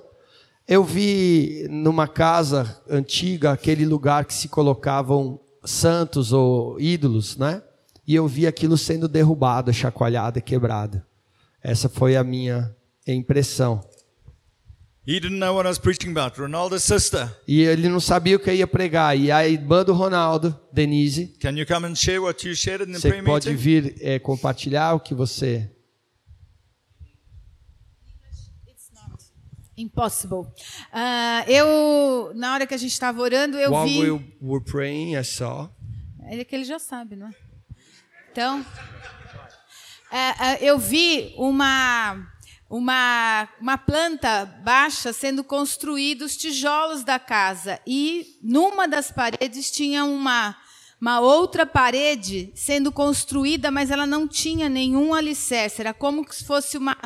Eu 0.68 0.84
vi 0.84 1.66
numa 1.72 2.08
casa 2.08 2.80
antiga 2.88 3.52
aquele 3.52 3.84
lugar 3.84 4.26
que 4.26 4.34
se 4.36 4.48
colocavam 4.48 5.40
santos 5.66 6.32
ou 6.32 6.80
ídolos, 6.80 7.36
né? 7.36 7.64
E 8.06 8.14
eu 8.14 8.28
vi 8.28 8.46
aquilo 8.46 8.78
sendo 8.78 9.08
derrubado, 9.08 9.74
chacoalhado 9.74 10.38
e 10.38 10.42
quebrado. 10.42 11.02
Essa 11.64 11.90
foi 11.90 12.16
a 12.16 12.24
minha 12.24 12.72
impressão. 13.08 13.82
E 17.48 17.62
ele 17.64 17.90
não 17.90 18.00
sabia 18.00 18.36
o 18.36 18.40
que 18.40 18.50
eu 18.50 18.54
ia 18.54 18.68
pregar. 18.68 19.18
E 19.18 19.32
a 19.32 19.48
irmã 19.48 19.84
do 19.84 19.92
Ronaldo, 19.92 20.56
Denise, 20.72 21.34
Can 21.40 21.58
you 21.58 21.66
come 21.66 21.88
and 21.88 21.96
share 21.96 22.20
what 22.22 22.48
you 22.48 22.56
shared 22.56 22.84
in 22.88 22.94
the 22.94 23.00
você 23.00 23.10
prayer 23.10 23.24
pode 23.24 23.50
meeting? 23.50 23.62
vir 23.64 23.96
eh, 24.02 24.20
compartilhar 24.20 24.94
o 24.94 25.00
que 25.00 25.16
você 25.16 25.72
impossible. 29.76 30.46
Ah, 30.92 31.44
eu, 31.48 32.32
na 32.36 32.54
hora 32.54 32.68
que 32.68 32.74
a 32.74 32.78
gente 32.78 32.92
estava 32.92 33.22
orando, 33.22 33.58
eu 33.58 33.72
While 33.72 33.88
vi. 33.88 34.12
we 34.12 34.30
were 34.42 34.64
praying, 34.64 35.16
I 35.16 35.24
saw. 35.24 35.70
Ele 36.30 36.44
que 36.46 36.56
ele 36.56 36.66
já 36.66 36.78
sabe, 36.78 37.16
não 37.16 37.28
é? 37.28 37.32
Então, 38.32 38.64
é, 40.12 40.66
é, 40.66 40.70
eu 40.70 40.78
vi 40.78 41.34
uma 41.38 42.28
uma 42.70 43.50
uma 43.60 43.78
planta 43.78 44.46
baixa 44.64 45.12
sendo 45.12 45.44
construída 45.44 46.24
os 46.24 46.38
tijolos 46.38 47.04
da 47.04 47.18
casa 47.18 47.80
e 47.88 48.38
numa 48.44 48.88
das 48.88 49.12
paredes 49.12 49.72
tinha 49.72 50.06
uma 50.06 50.56
uma 51.02 51.22
outra 51.22 51.66
parede 51.66 52.52
sendo 52.54 52.92
construída, 52.92 53.72
mas 53.72 53.90
ela 53.90 54.06
não 54.06 54.28
tinha 54.28 54.68
nenhum 54.68 55.14
alicerce. 55.14 55.80
Era 55.80 55.94
como 55.94 56.26
se 56.32 56.44
fosse 56.44 56.78
uma 56.78 56.98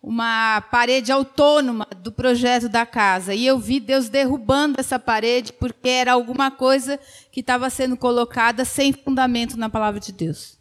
uma 0.00 0.60
parede 0.70 1.10
autônoma 1.10 1.84
do 2.04 2.12
projeto 2.12 2.68
da 2.68 2.86
casa. 2.86 3.34
E 3.34 3.44
eu 3.44 3.58
vi 3.58 3.80
Deus 3.80 4.08
derrubando 4.08 4.78
essa 4.78 4.96
parede 4.96 5.52
porque 5.52 5.88
era 5.88 6.12
alguma 6.12 6.52
coisa 6.52 7.00
que 7.32 7.40
estava 7.40 7.68
sendo 7.68 7.96
colocada 7.96 8.64
sem 8.64 8.92
fundamento 8.92 9.56
na 9.56 9.68
palavra 9.68 9.98
de 9.98 10.12
Deus. 10.12 10.56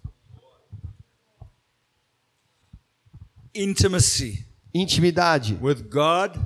Intimacy 3.53 4.46
Intimidade. 4.81 5.57
with 5.61 5.89
God 5.89 6.37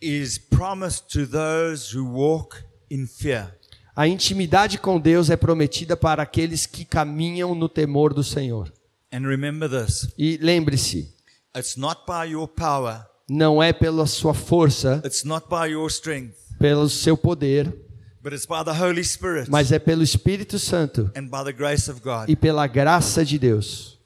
is 0.00 0.38
promised 0.38 1.08
to 1.12 1.26
those 1.26 1.96
who 1.96 2.04
walk 2.04 2.62
in 2.90 3.06
fear. 3.06 3.54
A 3.96 4.06
intimidade 4.06 4.78
com 4.78 5.00
Deus 5.00 5.28
é 5.28 5.36
prometida 5.36 5.96
para 5.96 6.22
aqueles 6.22 6.66
que 6.66 6.84
caminham 6.84 7.54
no 7.54 7.68
temor 7.68 8.14
do 8.14 8.22
Senhor. 8.22 8.72
And 9.12 9.26
remember 9.26 9.68
this 9.68 10.08
E 10.16 10.38
lembre-se, 10.40 11.12
it's 11.56 11.76
not 11.76 12.02
by 12.06 12.30
your 12.30 12.46
power, 12.46 13.04
não 13.28 13.60
é 13.62 13.72
pela 13.72 14.06
sua 14.06 14.34
força, 14.34 15.02
it's 15.04 15.24
not 15.24 15.46
by 15.48 15.72
your 15.72 15.90
strength, 15.90 16.36
pelo 16.60 16.88
seu 16.88 17.16
poder, 17.16 17.74
but 18.22 18.32
it's 18.32 18.46
by 18.46 18.62
the 18.64 18.72
Holy 18.72 19.02
Spirit 19.02 19.50
mas 19.50 19.72
é 19.72 19.78
pelo 19.80 20.02
Espírito 20.04 20.58
Santo 20.60 21.10
and 21.16 21.24
by 21.24 21.42
the 21.44 21.52
grace 21.52 21.90
of 21.90 22.00
God. 22.00 22.28
e 22.28 22.36
pela 22.36 22.66
graça 22.68 23.24
de 23.24 23.36
Deus. 23.36 23.97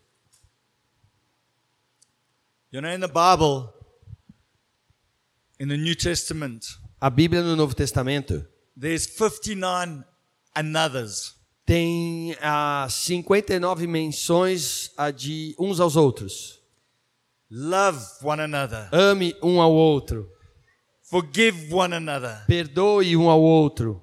You 2.72 2.80
know, 2.80 2.88
in 2.88 3.00
the 3.00 3.08
Bible, 3.08 3.70
in 5.58 5.68
the 5.68 5.76
New 5.76 5.94
Testament, 5.94 6.64
A 7.00 7.10
Bíblia 7.10 7.42
no 7.42 7.54
Novo 7.56 7.74
Testamento 7.74 8.46
there's 8.76 9.06
59 9.06 10.04
anothers. 10.54 11.34
tem 11.66 12.34
ah, 12.40 12.86
59 12.88 13.86
menções 13.86 14.90
ah, 14.96 15.10
de 15.10 15.54
uns 15.58 15.80
aos 15.80 15.96
outros. 15.96 16.60
Love 17.50 18.00
one 18.22 18.40
another, 18.42 18.88
Ame 18.92 19.34
um 19.42 19.60
ao 19.60 19.70
outro, 19.72 20.26
forgive 21.02 21.70
one 21.74 21.94
another, 21.94 22.42
perdoe 22.46 23.14
um 23.14 23.28
ao 23.28 23.42
outro, 23.42 24.00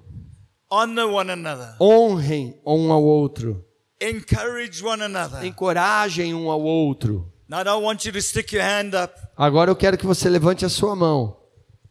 honor 0.70 1.08
one 1.08 1.32
another, 1.32 1.74
honrem 1.80 2.60
um 2.64 2.92
ao 2.92 3.02
outro, 3.02 3.64
encourage 4.00 4.84
one 4.84 5.02
another. 5.02 5.44
encorajem 5.44 6.32
um 6.32 6.48
ao 6.48 6.62
outro. 6.62 7.29
Now, 7.50 7.62
I 7.62 7.64
don't 7.64 7.82
want 7.82 8.04
you 8.06 8.12
to 8.12 8.22
stick 8.22 8.52
your 8.52 8.62
hand 8.62 8.94
up, 8.94 9.12
Agora 9.36 9.72
eu 9.72 9.74
quero 9.74 9.98
que 9.98 10.06
você 10.06 10.28
levante 10.28 10.64
a 10.64 10.68
sua 10.68 10.94
mão. 10.94 11.36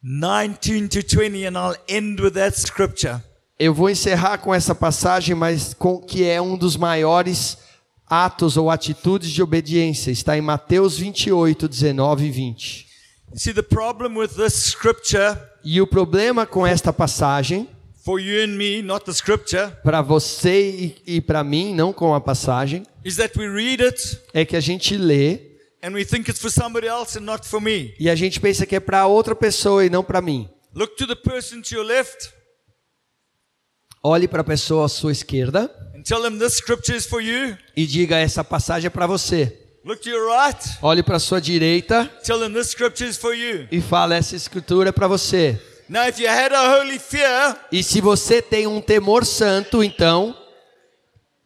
19 0.00 0.88
to 0.88 1.02
20, 1.02 1.44
and 1.44 1.56
I'll 1.56 1.76
end 1.88 2.22
with 2.22 2.34
that 2.34 2.56
scripture. 2.56 3.20
Eu 3.58 3.74
vou 3.74 3.90
encerrar 3.90 4.38
com 4.38 4.54
essa 4.54 4.76
passagem, 4.76 5.34
mas 5.34 5.74
com 5.74 6.00
que 6.00 6.24
é 6.24 6.40
um 6.40 6.56
dos 6.56 6.76
maiores 6.76 7.58
atos 8.06 8.56
ou 8.56 8.70
atitudes 8.70 9.32
de 9.32 9.42
obediência. 9.42 10.12
Está 10.12 10.38
em 10.38 10.40
Mateus 10.40 10.96
28, 10.96 11.66
19 11.66 12.26
e 12.26 12.30
20. 12.30 12.86
You 13.32 13.38
see, 13.40 13.52
the 13.52 13.62
problem 13.62 14.16
with 14.16 14.28
this 14.36 14.54
scripture, 14.54 15.36
E 15.64 15.80
o 15.80 15.86
problema 15.86 16.46
com 16.46 16.64
esta 16.64 16.92
passagem, 16.92 17.68
for 18.08 18.18
you 18.18 18.42
and 18.42 18.56
me, 18.56 18.80
not 18.80 19.04
the 19.04 19.12
scripture, 19.12 19.70
para 19.84 20.00
você 20.00 20.70
e, 20.70 21.16
e 21.16 21.20
para 21.20 21.44
mim, 21.44 21.74
não 21.74 21.92
com 21.92 22.14
a 22.14 22.20
passagem, 22.22 22.82
is 23.04 23.16
that 23.16 23.38
we 23.38 23.46
read 23.46 23.82
it 23.84 24.00
é 24.32 24.46
que 24.46 24.56
a 24.56 24.60
gente 24.60 24.96
lê 24.96 25.58
and 25.82 25.92
we 25.92 26.06
think 26.06 26.26
it's 26.30 26.40
for 26.40 26.50
somebody 26.50 26.86
else 26.86 27.18
and 27.18 27.20
not 27.20 27.46
for 27.46 27.60
me. 27.60 27.94
e 28.00 28.08
a 28.08 28.14
gente 28.14 28.40
pensa 28.40 28.64
que 28.64 28.74
é 28.74 28.80
para 28.80 29.06
outra 29.06 29.34
pessoa 29.36 29.84
e 29.84 29.90
não 29.90 30.02
para 30.02 30.22
mim. 30.22 30.48
Look 30.74 30.96
to 30.96 31.06
the 31.06 31.16
person 31.16 31.60
to 31.60 31.74
your 31.74 31.84
left 31.84 32.32
Olhe 34.02 34.26
para 34.26 34.40
a 34.40 34.44
pessoa 34.44 34.86
à 34.86 34.88
sua 34.88 35.12
esquerda 35.12 35.70
and 35.94 36.02
tell 36.02 36.22
them 36.22 36.38
this 36.38 36.54
scripture 36.54 36.96
is 36.96 37.04
for 37.04 37.20
you. 37.20 37.58
e 37.76 37.86
diga 37.86 38.16
essa 38.16 38.42
passagem 38.42 38.86
é 38.86 38.90
para 38.90 39.06
você. 39.06 39.54
Look 39.84 40.00
to 40.00 40.08
your 40.08 40.30
right, 40.30 40.78
Olhe 40.80 41.02
para 41.02 41.16
a 41.16 41.20
sua 41.20 41.42
direita 41.42 42.10
tell 42.24 42.38
them 42.38 42.54
this 42.54 42.68
scripture 42.68 43.06
is 43.10 43.18
for 43.18 43.34
you. 43.34 43.68
e 43.70 43.82
fale 43.82 44.14
essa 44.14 44.34
escritura 44.34 44.88
é 44.88 44.92
para 44.92 45.06
você. 45.06 45.60
Now, 45.88 46.06
if 46.06 46.18
you 46.20 46.28
had 46.28 46.52
a 46.52 46.78
holy 46.78 46.98
fear, 46.98 47.56
E 47.72 47.82
se 47.82 48.00
você 48.00 48.42
tem 48.42 48.66
um 48.66 48.80
temor 48.80 49.24
santo, 49.24 49.82
então 49.82 50.36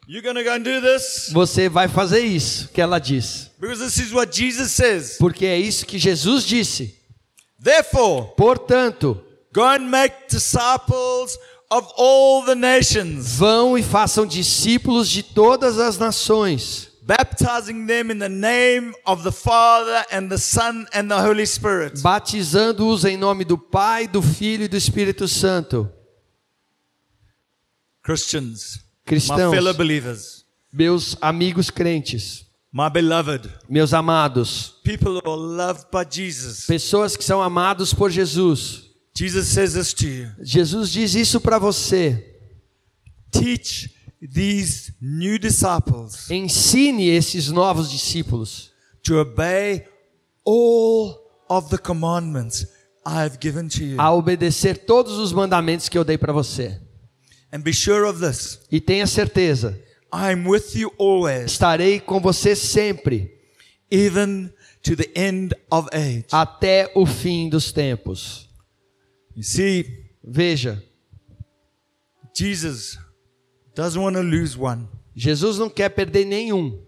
you're 0.09 0.23
to 0.35 0.43
go 0.43 0.51
and 0.51 0.61
do 0.63 0.81
this 0.81 1.31
você 1.33 1.69
vai 1.69 1.87
fazer 1.89 2.21
isso 2.21 2.69
que 2.69 2.81
ela 2.81 2.99
diz. 2.99 3.51
because 3.61 3.81
this 3.83 3.99
is 3.99 4.13
what 4.13 4.37
Jesus 4.37 4.73
says. 4.73 5.17
Porque 5.19 5.47
é 5.47 5.57
isso 5.59 5.87
que 5.87 5.99
Jesus 5.99 6.45
disse. 6.45 6.99
Therefore, 7.63 8.33
Portanto, 8.37 9.23
go 9.55 9.63
and 9.63 9.89
make 9.89 10.15
disciples 10.29 11.39
of 11.71 11.87
all 11.97 12.45
the 12.45 12.55
nations, 12.57 13.37
vão 13.39 13.79
e 13.79 13.83
façam 13.83 14.27
discípulos 14.27 15.09
de 15.09 15.23
todas 15.23 15.79
as 15.79 15.97
nações, 15.97 16.89
baptizing 17.17 17.87
them 17.87 18.11
in 18.11 18.19
the 18.19 18.29
name 18.29 18.95
of 19.05 19.23
the 19.23 19.33
Father 19.33 20.05
and 20.11 20.31
the 20.31 20.39
Son 20.39 20.87
and 20.95 21.11
the 21.11 21.21
Holy 21.21 21.45
Spirit. 21.45 22.01
batizando-os 22.03 23.05
em 23.05 23.17
nome 23.17 23.45
do 23.45 23.59
Pai, 23.59 24.07
do 24.07 24.23
Filho 24.23 24.65
e 24.65 24.69
do 24.69 24.77
Espírito 24.77 25.29
Santo. 25.29 25.91
Christians, 28.03 28.77
my 28.77 28.83
Cristãos, 29.07 29.55
fellow 29.55 29.75
believers, 29.75 30.45
meus 30.73 31.17
amigos 31.21 31.71
crentes, 31.71 32.47
my 32.73 32.89
beloved, 32.89 33.49
meus 33.69 33.93
amados, 33.93 34.81
people 34.83 35.21
who 35.21 35.31
are 35.31 35.37
loved 35.37 35.87
by 35.93 36.05
Jesus, 36.09 36.67
pessoas 36.67 37.17
que 37.17 37.23
são 37.25 37.43
amados 37.43 37.93
por 37.93 38.11
Jesus, 38.11 38.91
Jesus 39.15 39.49
says 39.49 39.75
this 39.75 39.93
to 39.93 40.07
you 40.09 40.31
Jesus 40.41 40.91
diz 40.91 41.15
isso 41.15 41.41
para 41.41 41.59
você. 41.59 42.29
Teach 43.31 43.91
these 44.33 44.93
new 45.01 45.39
disciples 45.39 46.31
Ensine 46.31 47.09
esses 47.11 47.49
novos 47.51 47.91
discípulos 47.91 48.71
to 49.03 49.19
obey 49.19 49.85
all 50.45 51.19
of 51.49 51.69
the 51.71 51.79
commandments 51.79 52.67
I 53.05 53.25
have 53.25 53.39
given 53.41 53.69
to 53.71 53.85
you. 53.85 54.01
a 54.01 54.13
obedecer 54.15 54.79
todos 54.87 55.19
os 55.19 55.33
mandamentos 55.33 55.89
que 55.89 55.99
eu 55.99 56.05
dei 56.05 56.17
para 56.17 56.33
você. 56.33 56.81
And 57.53 57.61
be 57.61 57.73
sure 57.73 58.05
of 58.09 58.21
this 58.21 58.61
E 58.71 58.81
tenha 58.81 59.07
certeza, 59.07 59.79
I 60.13 60.33
am 60.33 60.47
with 60.49 60.75
you 60.77 60.93
always, 60.99 61.53
estarei 61.53 61.99
com 61.99 62.21
você 62.21 62.55
sempre, 62.55 63.31
even 63.91 64.51
to 64.83 64.95
the 64.97 65.11
end 65.17 65.55
of 65.71 65.89
age. 65.93 66.27
até 66.31 66.91
o 66.95 67.05
fim 67.05 67.49
dos 67.49 67.73
tempos. 67.73 68.49
You 69.37 69.43
see, 69.43 69.85
Veja, 70.25 70.81
Jesus 72.37 72.97
doesn't 73.75 74.01
want 74.01 74.17
to 74.17 74.23
lose 74.23 74.59
one. 74.59 74.89
Jesus 75.15 75.59
não 75.59 75.69
quer 75.69 75.91
perder 75.91 76.25
nenhum. 76.25 76.79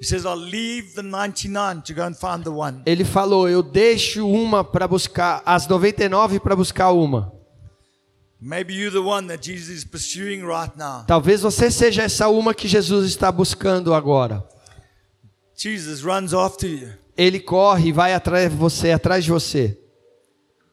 He 0.00 0.06
says, 0.06 0.24
I'll 0.24 0.34
leave 0.34 0.94
the 0.94 1.02
99 1.02 1.82
to 1.82 1.94
go 1.94 2.02
and 2.04 2.14
find 2.14 2.42
the 2.42 2.50
one. 2.50 2.82
Ele 2.86 3.04
falou: 3.04 3.48
Eu 3.48 3.62
deixo 3.62 4.26
uma 4.26 4.64
para 4.64 4.88
buscar, 4.88 5.42
as 5.44 5.68
99 5.68 6.40
para 6.40 6.56
buscar 6.56 6.90
uma. 6.90 7.32
Maybe 8.40 8.72
you're 8.72 8.90
the 8.90 9.06
one 9.06 9.28
that 9.28 9.46
Jesus 9.46 9.68
is 9.68 9.84
pursuing 9.84 10.42
right 10.42 10.72
now. 10.78 11.04
Talvez 11.06 11.42
você 11.42 11.70
seja 11.70 12.04
essa 12.04 12.28
uma 12.28 12.54
que 12.54 12.66
Jesus 12.66 13.10
está 13.10 13.30
buscando 13.30 13.92
agora. 13.92 14.42
Jesus 15.54 16.00
runs 16.00 16.32
after 16.32 16.66
you. 16.66 16.88
Ele 17.14 17.38
corre 17.38 17.90
e 17.90 17.92
vai 17.92 18.14
atrás 18.14 18.50
de 18.50 18.56
você, 18.56 18.92
atrás 18.92 19.24
de 19.24 19.30
você. 19.30 19.78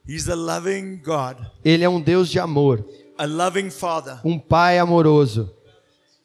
He's 0.08 0.30
a 0.30 0.36
loving 0.36 1.02
God, 1.04 1.36
Ele 1.66 1.84
é 1.84 1.90
um 1.90 2.00
Deus 2.00 2.30
de 2.30 2.40
amor. 2.40 2.88
Um 4.24 4.40
Pai 4.40 4.80
amoroso. 4.80 5.54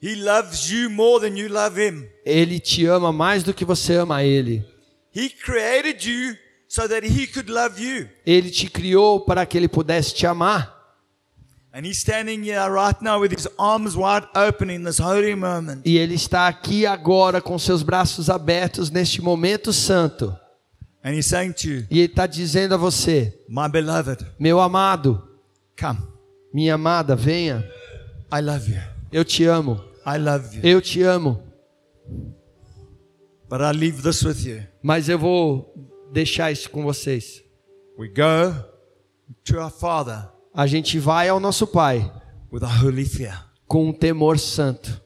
He 0.03 0.17
loves 0.17 0.69
you 0.71 0.91
more 0.91 1.21
than 1.21 1.37
you 1.39 1.49
love 1.49 1.79
Him. 1.81 2.09
Ele 2.25 2.59
te 2.59 2.87
ama 2.87 3.13
mais 3.13 3.45
do 3.45 3.55
que 3.55 3.65
você 3.65 3.95
ama 3.95 4.25
ele. 4.25 4.65
He 5.15 5.29
created 5.29 6.05
you 6.05 6.37
so 6.67 6.89
that 6.89 7.07
He 7.07 7.27
could 7.27 7.49
love 7.51 7.81
you. 7.81 8.09
Ele 8.27 8.51
te 8.51 8.69
criou 8.69 9.21
para 9.21 9.47
que 9.47 9.57
ele 9.57 9.69
pudesse 9.69 10.13
te 10.13 10.27
amar. 10.27 10.77
And 11.73 11.87
He's 11.87 11.99
standing 11.99 12.43
here 12.43 12.69
right 12.69 13.01
now 13.01 13.21
with 13.21 13.33
His 13.33 13.49
arms 13.57 13.95
wide 13.97 14.27
open 14.35 14.71
in 14.71 14.83
this 14.85 14.99
holy 14.99 15.35
moment. 15.37 15.83
E 15.85 15.97
ele 15.97 16.15
está 16.15 16.49
aqui 16.49 16.85
agora 16.85 17.41
com 17.41 17.57
seus 17.59 17.83
braços 17.83 18.29
abertos 18.29 18.91
neste 18.91 19.23
momento 19.23 19.73
santo. 19.73 20.37
And 21.05 21.13
He's 21.15 21.27
saying 21.27 21.53
to 21.53 21.69
you, 21.69 21.87
E 21.91 22.01
ele 22.01 22.07
está 22.13 22.27
dizendo 22.27 22.75
a 22.75 22.77
você: 22.77 23.39
My 23.49 23.69
beloved, 23.71 24.27
Meu 24.39 24.61
amado, 24.61 25.23
come. 25.79 26.12
Minha 26.53 26.75
amada, 26.75 27.15
venha. 27.17 27.69
I 28.33 28.41
love 28.41 28.71
you. 28.73 28.81
Eu 29.13 29.25
te 29.25 29.45
amo. 29.45 29.83
I 30.07 30.19
love 30.19 30.57
you. 30.57 30.63
Eu 30.65 30.81
te 30.81 31.03
amo. 31.03 31.43
But 33.49 33.61
I 33.61 33.73
leave 33.73 34.03
this 34.03 34.23
with 34.25 34.45
you. 34.47 34.63
Mas 34.83 35.09
eu 35.09 35.19
vou 35.19 35.73
deixar 36.13 36.51
isso 36.51 36.71
com 36.71 36.83
vocês. 36.83 37.43
We 37.99 38.09
go 38.09 38.55
to 39.45 39.59
our 39.59 39.71
Father 39.71 40.29
A 40.55 40.67
gente 40.67 40.99
vai 40.99 41.29
ao 41.29 41.39
nosso 41.39 41.67
Pai 41.67 42.11
with 42.51 42.63
a 42.65 42.83
holy 42.83 43.05
fear. 43.05 43.47
com 43.67 43.89
um 43.89 43.93
temor 43.93 44.39
santo. 44.39 45.01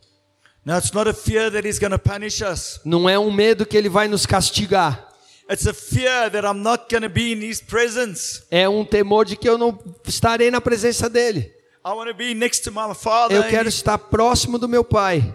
Now, 0.65 0.79
it's 0.79 0.91
not 0.93 1.09
a 1.09 1.15
fear 1.15 1.51
that 1.53 1.67
He's 1.67 1.79
going 1.79 1.93
to 1.93 1.99
punish 1.99 2.41
us. 2.43 2.81
Não 2.85 3.09
é 3.09 3.17
um 3.17 3.31
medo 3.33 3.65
que 3.65 3.77
ele 3.77 3.89
vai 3.89 4.09
nos 4.09 4.27
castigar. 4.27 5.09
It's 5.49 5.67
a 5.67 5.73
fear 5.73 6.29
that 6.31 6.45
I'm 6.45 6.61
not 6.63 6.89
going 6.91 7.03
to 7.03 7.09
be 7.09 7.33
in 7.33 7.41
His 7.49 7.61
presence. 7.61 8.43
É 8.51 8.69
um 8.69 8.85
temor 8.85 9.25
de 9.25 9.37
que 9.37 9.49
eu 9.49 9.57
não 9.57 9.79
estarei 10.05 10.51
na 10.51 10.61
presença 10.61 11.09
dele. 11.09 11.53
I 11.85 11.91
want 11.91 12.09
to 12.09 12.15
be 12.15 12.35
next 12.35 12.65
to 12.65 12.73
my 12.73 12.93
Father 12.95 13.37
Eu 13.37 13.45
quero 13.45 13.69
estar 13.69 13.97
próximo 13.97 14.59
do 14.59 14.69
meu 14.69 14.83
Pai, 14.83 15.33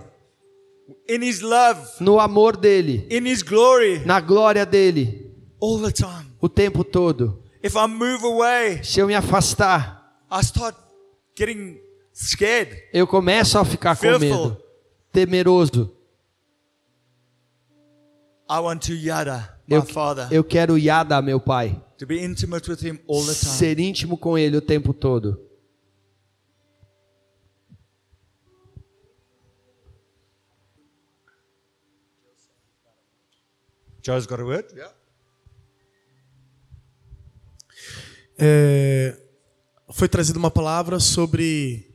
in 1.08 1.24
his 1.24 1.40
love, 1.40 1.80
no 2.02 2.20
amor 2.20 2.58
dele, 2.58 3.08
in 3.10 3.26
His 3.26 3.42
glory, 3.42 4.00
na 4.06 4.20
glória 4.20 4.66
dele, 4.66 5.32
all 5.62 5.80
the 5.82 5.94
time. 5.94 6.30
o 6.42 6.50
tempo 6.50 6.84
todo. 6.84 7.42
If 7.64 7.76
I 7.76 7.88
move 7.88 8.26
away, 8.26 8.84
Se 8.84 9.00
eu 9.00 9.08
me 9.08 9.16
afastar, 9.16 10.20
I 10.30 10.42
start 10.42 10.76
getting 11.38 11.80
scared. 12.14 12.78
eu 12.94 13.08
começo 13.08 13.58
a 13.58 13.64
ficar 13.64 13.96
com 13.96 14.20
medo, 14.20 14.58
temeroso. 15.14 15.96
I 18.52 18.60
want 18.60 18.86
to 18.88 18.94
yada 18.94 19.58
my 19.66 19.78
Eu, 19.78 19.86
Father, 19.86 20.28
eu 20.30 20.44
quero 20.44 20.78
Yada, 20.78 21.22
meu 21.22 21.40
Pai, 21.40 21.82
to 21.98 22.06
be 22.06 22.20
intimate 22.22 22.70
with 22.70 22.84
Him 22.86 23.00
all 23.08 23.26
the 23.26 23.34
time. 23.34 23.58
ser 23.58 23.80
íntimo 23.80 24.18
com 24.18 24.38
ele 24.38 24.58
o 24.58 24.62
tempo 24.62 24.94
todo. 24.94 25.40
Joe's 34.04 34.26
got 34.26 34.42
a 34.42 34.44
word? 34.44 34.68
É, 38.38 39.18
foi 39.94 40.10
trazida 40.10 40.40
uma 40.40 40.52
palavra 40.52 41.00
sobre 41.00 41.88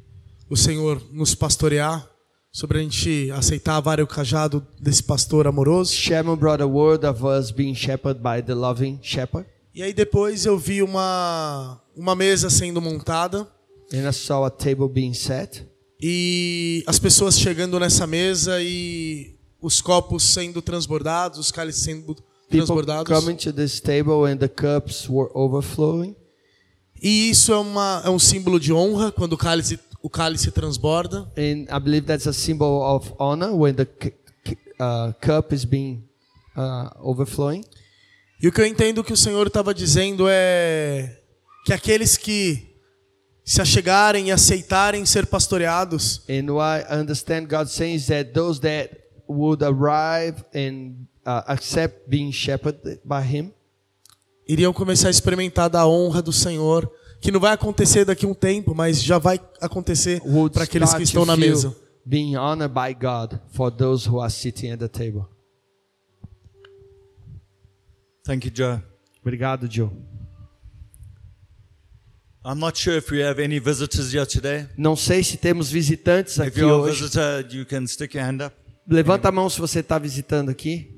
o 0.49 0.57
Senhor 0.57 1.03
nos 1.13 1.35
pastorear, 1.35 2.09
sobre 2.57 2.79
a 2.79 2.81
gente 2.81 3.31
aceitar 3.33 3.77
a 3.77 3.81
vara 3.81 4.01
e 4.01 4.05
o 4.05 4.07
cajado 4.07 4.67
desse 4.81 5.03
pastor 5.03 5.47
amoroso. 5.47 5.93
Shaman 5.93 6.37
brought 6.37 6.63
a 6.63 6.67
word 6.67 7.05
of 7.05 7.23
us 7.23 7.51
being 7.51 7.75
shepherded 7.75 8.23
by 8.23 8.43
the 8.43 8.55
loving 8.55 8.99
shepherd. 9.03 9.47
E 9.75 9.83
aí 9.83 9.93
depois 9.93 10.47
eu 10.47 10.59
vi 10.59 10.83
uma, 10.83 11.79
uma 11.95 12.15
mesa 12.17 12.49
sendo 12.49 12.81
montada 12.81 13.47
And 13.93 14.09
I 14.09 14.13
saw 14.15 14.47
a 14.47 14.51
table 14.51 14.89
being 14.89 15.13
set. 15.13 15.67
e 16.01 16.83
as 16.87 16.99
pessoas 16.99 17.39
chegando 17.39 17.79
nessa 17.79 18.07
mesa 18.07 18.59
e 18.63 19.35
os 19.61 19.83
copos 19.83 20.23
sendo 20.23 20.63
transbordados, 20.63 21.39
os 21.39 21.53
cálices 21.53 21.83
sendo 21.83 22.15
People 22.15 22.25
transbordados. 22.49 23.21
coming 23.21 23.37
to 23.37 23.53
this 23.53 23.81
table 23.81 24.25
and 24.25 24.39
the 24.39 24.49
cups 24.49 25.11
were 25.11 25.29
overflowing. 25.35 26.17
E 27.03 27.29
isso 27.29 27.53
é, 27.53 27.59
uma, 27.59 28.03
é 28.03 28.09
um 28.09 28.19
símbolo 28.19 28.59
de 28.59 28.73
honra 28.73 29.13
quando 29.13 29.35
o 29.35 29.37
cálice, 29.37 29.79
o 30.07 30.09
cálice 30.09 30.53
transborda. 30.53 31.29
And 31.37 31.67
I 31.69 31.81
believe 31.81 32.07
that's 32.07 32.29
a 32.29 32.33
symbol 32.33 32.81
of 32.81 33.13
honor 33.19 33.53
when 33.53 33.75
the 33.75 33.89
uh, 34.79 35.13
cup 35.21 35.53
is 35.53 35.65
being 35.65 36.09
uh, 36.57 36.91
overflowing. 37.01 37.65
E 38.41 38.47
o 38.47 38.53
que 38.53 38.61
eu 38.61 38.67
entendo 38.67 39.03
que 39.03 39.13
o 39.13 39.17
Senhor 39.17 39.49
estava 39.49 39.75
dizendo 39.75 40.27
é 40.29 41.19
que 41.65 41.73
aqueles 41.73 42.17
que 42.17 42.77
se 43.45 43.61
achegarem 43.61 44.29
e 44.29 44.33
aceitarem 44.33 45.05
ser 45.05 45.27
pastoreados, 45.27 46.25
And 46.29 46.53
what 46.53 46.87
I 46.89 47.01
understand 47.01 47.49
God 47.49 47.67
saying 47.67 47.97
is 47.97 48.07
that 48.07 48.33
those 48.33 48.61
that 48.61 48.97
would 49.29 49.65
arrive 49.65 50.45
and 50.55 51.07
uh, 51.25 51.43
accept 51.49 52.09
being 52.09 52.31
shepherded 52.31 53.01
by 53.05 53.23
Him, 53.23 53.53
iriam 54.47 54.73
começar 54.73 55.09
a 55.09 55.11
experimentar 55.11 55.69
da 55.69 55.85
honra 55.85 56.23
do 56.23 56.33
Senhor, 56.33 56.89
que 57.21 57.31
não 57.31 57.41
vai 57.41 57.53
acontecer 57.53 58.05
daqui 58.05 58.25
a 58.25 58.29
um 58.29 58.35
tempo, 58.35 58.75
mas 58.75 59.03
já 59.03 59.19
vai 59.19 59.41
acontecer 59.61 60.21
para 60.53 60.65
aqueles 60.65 60.93
que 60.95 61.03
estão 61.03 61.23
to 61.23 61.27
na 61.27 61.37
mesa. 61.37 61.75
being 62.05 62.37
honored 62.37 62.73
by 62.73 62.93
God 62.95 63.41
for 63.51 63.71
those 63.71 64.09
who 64.09 64.21
are 64.21 64.31
sitting 64.31 64.71
at 64.71 64.79
the 64.79 64.89
table. 64.89 65.27
Thank 68.25 68.45
you, 68.47 68.53
Joe. 68.55 68.83
Obrigado, 69.23 69.69
Joe. 69.69 69.91
I'm 72.45 72.61
not 72.61 72.77
sure 72.79 72.97
if 72.97 73.11
we 73.11 73.21
have 73.23 73.41
any 73.43 73.59
visitors 73.59 74.13
here 74.13 74.25
today. 74.27 74.69
Não 74.77 74.95
sei 74.95 75.25
se 75.25 75.37
temos 75.37 75.69
visitantes 75.69 76.37
If 76.39 76.47
aqui 76.49 76.61
a 76.61 76.67
hoje. 76.77 77.03
visitor, 77.03 77.45
you 77.53 77.67
can 77.67 77.87
stick 77.89 78.15
your 78.17 78.25
hand 78.25 78.41
up. 78.45 78.55
Levanta 78.89 79.29
a 79.29 79.33
mão 79.33 79.51
se 79.51 79.59
você 79.59 79.81
está 79.81 79.99
visitando 79.99 80.49
aqui. 80.49 80.93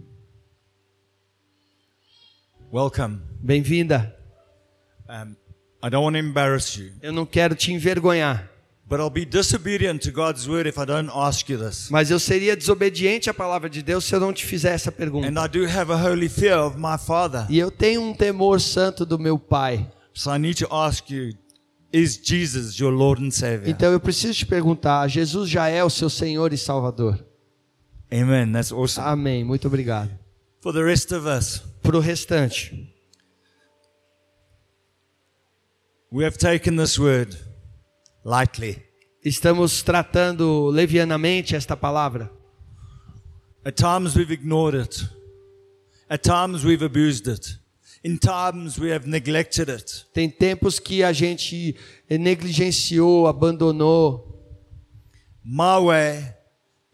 Welcome. 2.71 3.23
Bem-vinda. 3.41 4.15
Um, 5.09 5.35
I 5.83 5.89
don't 5.91 6.03
want 6.05 6.15
to 6.15 6.19
embarrass 6.21 6.77
you, 6.77 6.91
Eu 7.03 7.13
não 7.13 7.25
quero 7.25 7.55
te 7.55 7.73
envergonhar, 7.73 8.51
but 8.89 8.99
I'll 8.99 9.11
be 9.11 9.25
disobedient 9.25 10.03
to 10.03 10.11
God's 10.11 10.49
word 10.49 10.69
if 10.69 10.77
I 10.77 10.85
don't 10.85 11.11
ask 11.15 11.49
you 11.49 11.59
this. 11.59 11.89
mas 11.91 12.11
eu 12.11 12.19
seria 12.19 12.57
desobediente 12.57 13.31
à 13.31 13.35
palavra 13.35 13.71
de 13.71 13.83
Deus 13.83 14.05
se 14.05 14.15
eu 14.15 14.21
não 14.21 14.33
te 14.33 14.45
fizer 14.45 14.75
essa 14.75 14.91
pergunta. 14.91 15.29
And 15.29 15.45
I 15.45 15.49
do 15.49 15.65
have 15.67 15.93
a 15.93 15.97
holy 15.97 16.29
fear 16.29 16.59
of 16.59 16.77
my 16.77 16.99
Father. 16.99 17.47
E 17.49 17.59
eu 17.59 17.71
tenho 17.71 18.03
um 18.03 18.13
temor 18.15 18.61
santo 18.61 19.07
do 19.07 19.19
meu 19.19 19.39
Pai. 19.39 19.87
So 20.13 20.35
I 20.35 20.39
need 20.39 20.57
to 20.65 20.75
ask 20.75 21.09
you 21.11 21.33
is 21.93 22.21
Jesus 22.23 22.77
your 22.79 22.93
Lord 22.93 23.25
and 23.25 23.31
Savior? 23.31 23.69
Então 23.69 23.93
eu 23.93 24.01
preciso 24.01 24.35
te 24.35 24.47
perguntar: 24.47 25.07
Jesus 25.09 25.49
já 25.49 25.69
é 25.69 25.85
o 25.85 25.91
seu 25.91 26.11
Senhor 26.11 26.53
e 26.53 26.59
Salvador? 26.59 27.25
Amen. 28.13 28.53
That's 28.53 28.73
awesome. 28.73 29.07
Amém. 29.07 29.45
Muito 29.45 29.69
obrigado. 29.69 30.11
For 30.61 30.73
the 30.73 30.83
rest 30.83 31.13
of 31.13 31.27
us, 31.29 31.63
Para 31.83 31.97
o 31.97 32.01
restante, 32.01 32.93
we 36.11 36.25
have 36.25 36.39
taken 36.39 36.77
this 36.77 36.99
word 36.99 37.37
lightly. 38.25 38.83
estamos 39.25 39.83
tratando 39.83 40.71
levianamente 40.71 41.55
esta 41.55 41.77
palavra. 41.77 42.31
At 43.65 43.77
times 43.77 44.15
we've 44.15 44.33
ignored 44.33 44.75
it. 44.75 45.07
At 46.09 46.23
times 46.23 46.65
we've 46.65 46.83
abused 46.83 47.29
it. 47.29 47.59
In 48.03 48.17
times 48.17 48.79
we 48.79 48.91
have 48.91 49.07
neglected 49.07 49.69
it. 49.69 50.07
Tem 50.15 50.31
tempos 50.31 50.79
que 50.79 51.03
a 51.03 51.13
gente 51.13 51.77
negligenciou, 52.09 53.27
abandonou. 53.27 54.25
My 55.45 55.79
way 55.79 56.35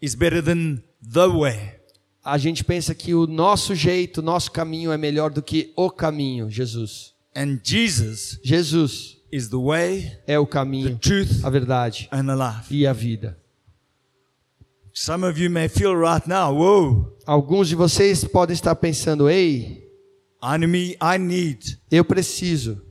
is 0.01 0.15
better 0.15 0.41
than 0.41 0.83
the 1.01 1.27
way. 1.27 1.75
A 2.23 2.37
gente 2.37 2.63
pensa 2.63 2.93
que 2.93 3.13
o 3.13 3.27
nosso 3.27 3.75
jeito, 3.75 4.17
o 4.17 4.23
nosso 4.23 4.51
caminho 4.51 4.91
é 4.91 4.97
melhor 4.97 5.29
do 5.29 5.43
que 5.43 5.71
o 5.77 5.89
caminho, 5.91 6.49
Jesus. 6.49 7.14
And 7.35 7.59
Jesus 7.63 8.39
Jesus 8.43 9.17
is 9.31 9.49
the 9.49 9.57
way, 9.57 10.17
é 10.25 10.39
o 10.39 10.45
the 10.45 10.51
caminho, 10.51 10.97
truth, 10.99 11.43
a 11.43 11.49
verdade 11.49 12.07
and 12.11 12.25
the 12.27 12.35
life. 12.35 12.73
e 12.73 12.87
a 12.87 12.93
vida. 12.93 13.37
Some 14.93 15.25
of 15.25 15.37
you 15.37 15.49
may 15.49 15.67
feel 15.67 15.93
right 15.93 16.25
now, 16.25 16.53
whoa, 16.55 17.11
Alguns 17.25 17.67
de 17.67 17.75
vocês 17.75 18.23
podem 18.23 18.53
estar 18.53 18.75
pensando: 18.75 19.27
ei, 19.29 19.83
I 20.41 20.57
need, 20.57 20.97
I 21.01 21.17
need 21.17 21.77
eu 21.91 22.05
preciso 22.05 22.81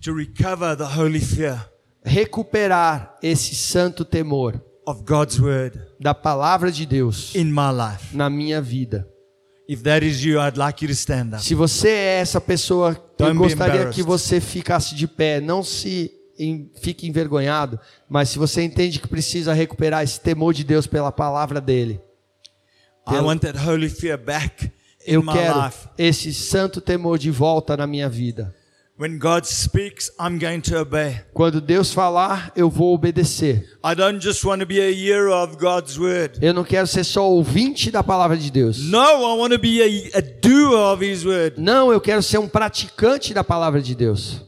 to 0.00 0.14
recover 0.14 0.74
the 0.76 0.84
holy 0.84 1.20
fear 1.20 1.68
recuperar 2.02 3.18
esse 3.22 3.54
santo 3.54 4.04
temor 4.06 4.58
of 4.86 5.02
God's 5.02 5.38
word 5.38 5.78
da 6.00 6.14
palavra 6.14 6.72
de 6.72 6.86
Deus 6.86 7.34
in 7.34 7.52
my 7.52 7.70
life. 7.70 8.16
na 8.16 8.30
minha 8.30 8.62
vida. 8.62 9.06
If 9.72 9.82
that 9.82 10.04
is 10.04 10.24
you, 10.24 10.40
I'd 10.40 10.56
like 10.58 10.84
you 10.84 10.88
to 10.88 10.94
stand 10.94 11.34
up. 11.34 11.42
Se 11.44 11.54
você 11.54 11.88
é 11.90 12.20
essa 12.20 12.40
pessoa, 12.40 12.90
eu 13.18 13.26
Don't 13.26 13.32
be 13.34 13.38
gostaria 13.38 13.88
que 13.90 14.02
você 14.02 14.40
ficasse 14.40 14.96
de 14.96 15.06
pé, 15.06 15.40
não 15.40 15.62
se 15.62 16.10
em- 16.36 16.68
fique 16.80 17.06
envergonhado, 17.06 17.78
mas 18.08 18.30
se 18.30 18.38
você 18.38 18.62
entende 18.62 18.98
que 18.98 19.06
precisa 19.06 19.52
recuperar 19.52 20.02
esse 20.02 20.18
temor 20.20 20.52
de 20.54 20.64
Deus 20.64 20.88
pela 20.88 21.12
palavra 21.12 21.60
dele, 21.60 22.00
I 23.08 23.16
want 23.20 23.42
that 23.42 23.58
holy 23.58 23.88
fear 23.88 24.18
back 24.18 24.64
in 25.06 25.14
eu 25.14 25.22
my 25.22 25.32
quero 25.32 25.64
life. 25.64 25.88
esse 25.96 26.34
santo 26.34 26.80
temor 26.80 27.16
de 27.18 27.30
volta 27.30 27.76
na 27.76 27.86
minha 27.86 28.08
vida. 28.08 28.52
When 29.00 29.16
God 29.18 29.46
speaks, 29.46 30.10
I'm 30.20 30.38
going 30.38 30.60
to 30.60 30.78
obey. 30.82 31.22
Quando 31.32 31.58
Deus 31.58 31.90
falar, 31.90 32.52
eu 32.54 32.68
vou 32.68 32.92
obedecer. 32.92 33.66
I 33.82 33.94
don't 33.94 34.20
just 34.22 34.44
want 34.44 34.60
to 34.60 34.66
be 34.66 34.78
a 34.78 34.90
hearer 34.92 35.30
of 35.30 35.56
God's 35.56 35.98
word. 35.98 36.38
Eu 36.42 36.52
não 36.52 36.64
quero 36.64 36.86
ser 36.86 37.02
só 37.04 37.26
ouvinte 37.26 37.90
da 37.90 38.04
palavra 38.04 38.36
de 38.36 38.50
Deus. 38.50 38.84
No, 38.84 38.98
I 38.98 39.38
want 39.38 39.54
to 39.54 39.58
be 39.58 39.80
a, 39.80 40.18
a 40.18 40.20
doer 40.20 40.76
of 40.92 41.02
His 41.02 41.24
word. 41.24 41.58
Não, 41.58 41.90
eu 41.90 41.98
quero 41.98 42.22
ser 42.22 42.36
um 42.36 42.46
praticante 42.46 43.32
da 43.32 43.42
palavra 43.42 43.80
de 43.80 43.94
Deus. 43.94 44.42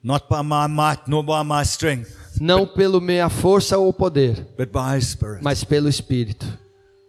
Not 0.00 0.26
by 0.30 0.44
my 0.44 0.68
might 0.68 1.02
nor 1.08 1.24
by 1.24 1.42
my 1.44 1.62
strength, 1.64 2.12
Não 2.40 2.64
pelo 2.64 3.00
minha 3.00 3.28
força 3.28 3.76
ou 3.76 3.92
poder, 3.92 4.46
but 4.56 4.68
by 4.70 4.96
His 4.96 5.08
Spirit. 5.08 5.42
mas 5.42 5.64
pelo 5.64 5.88
Espírito. 5.88 6.46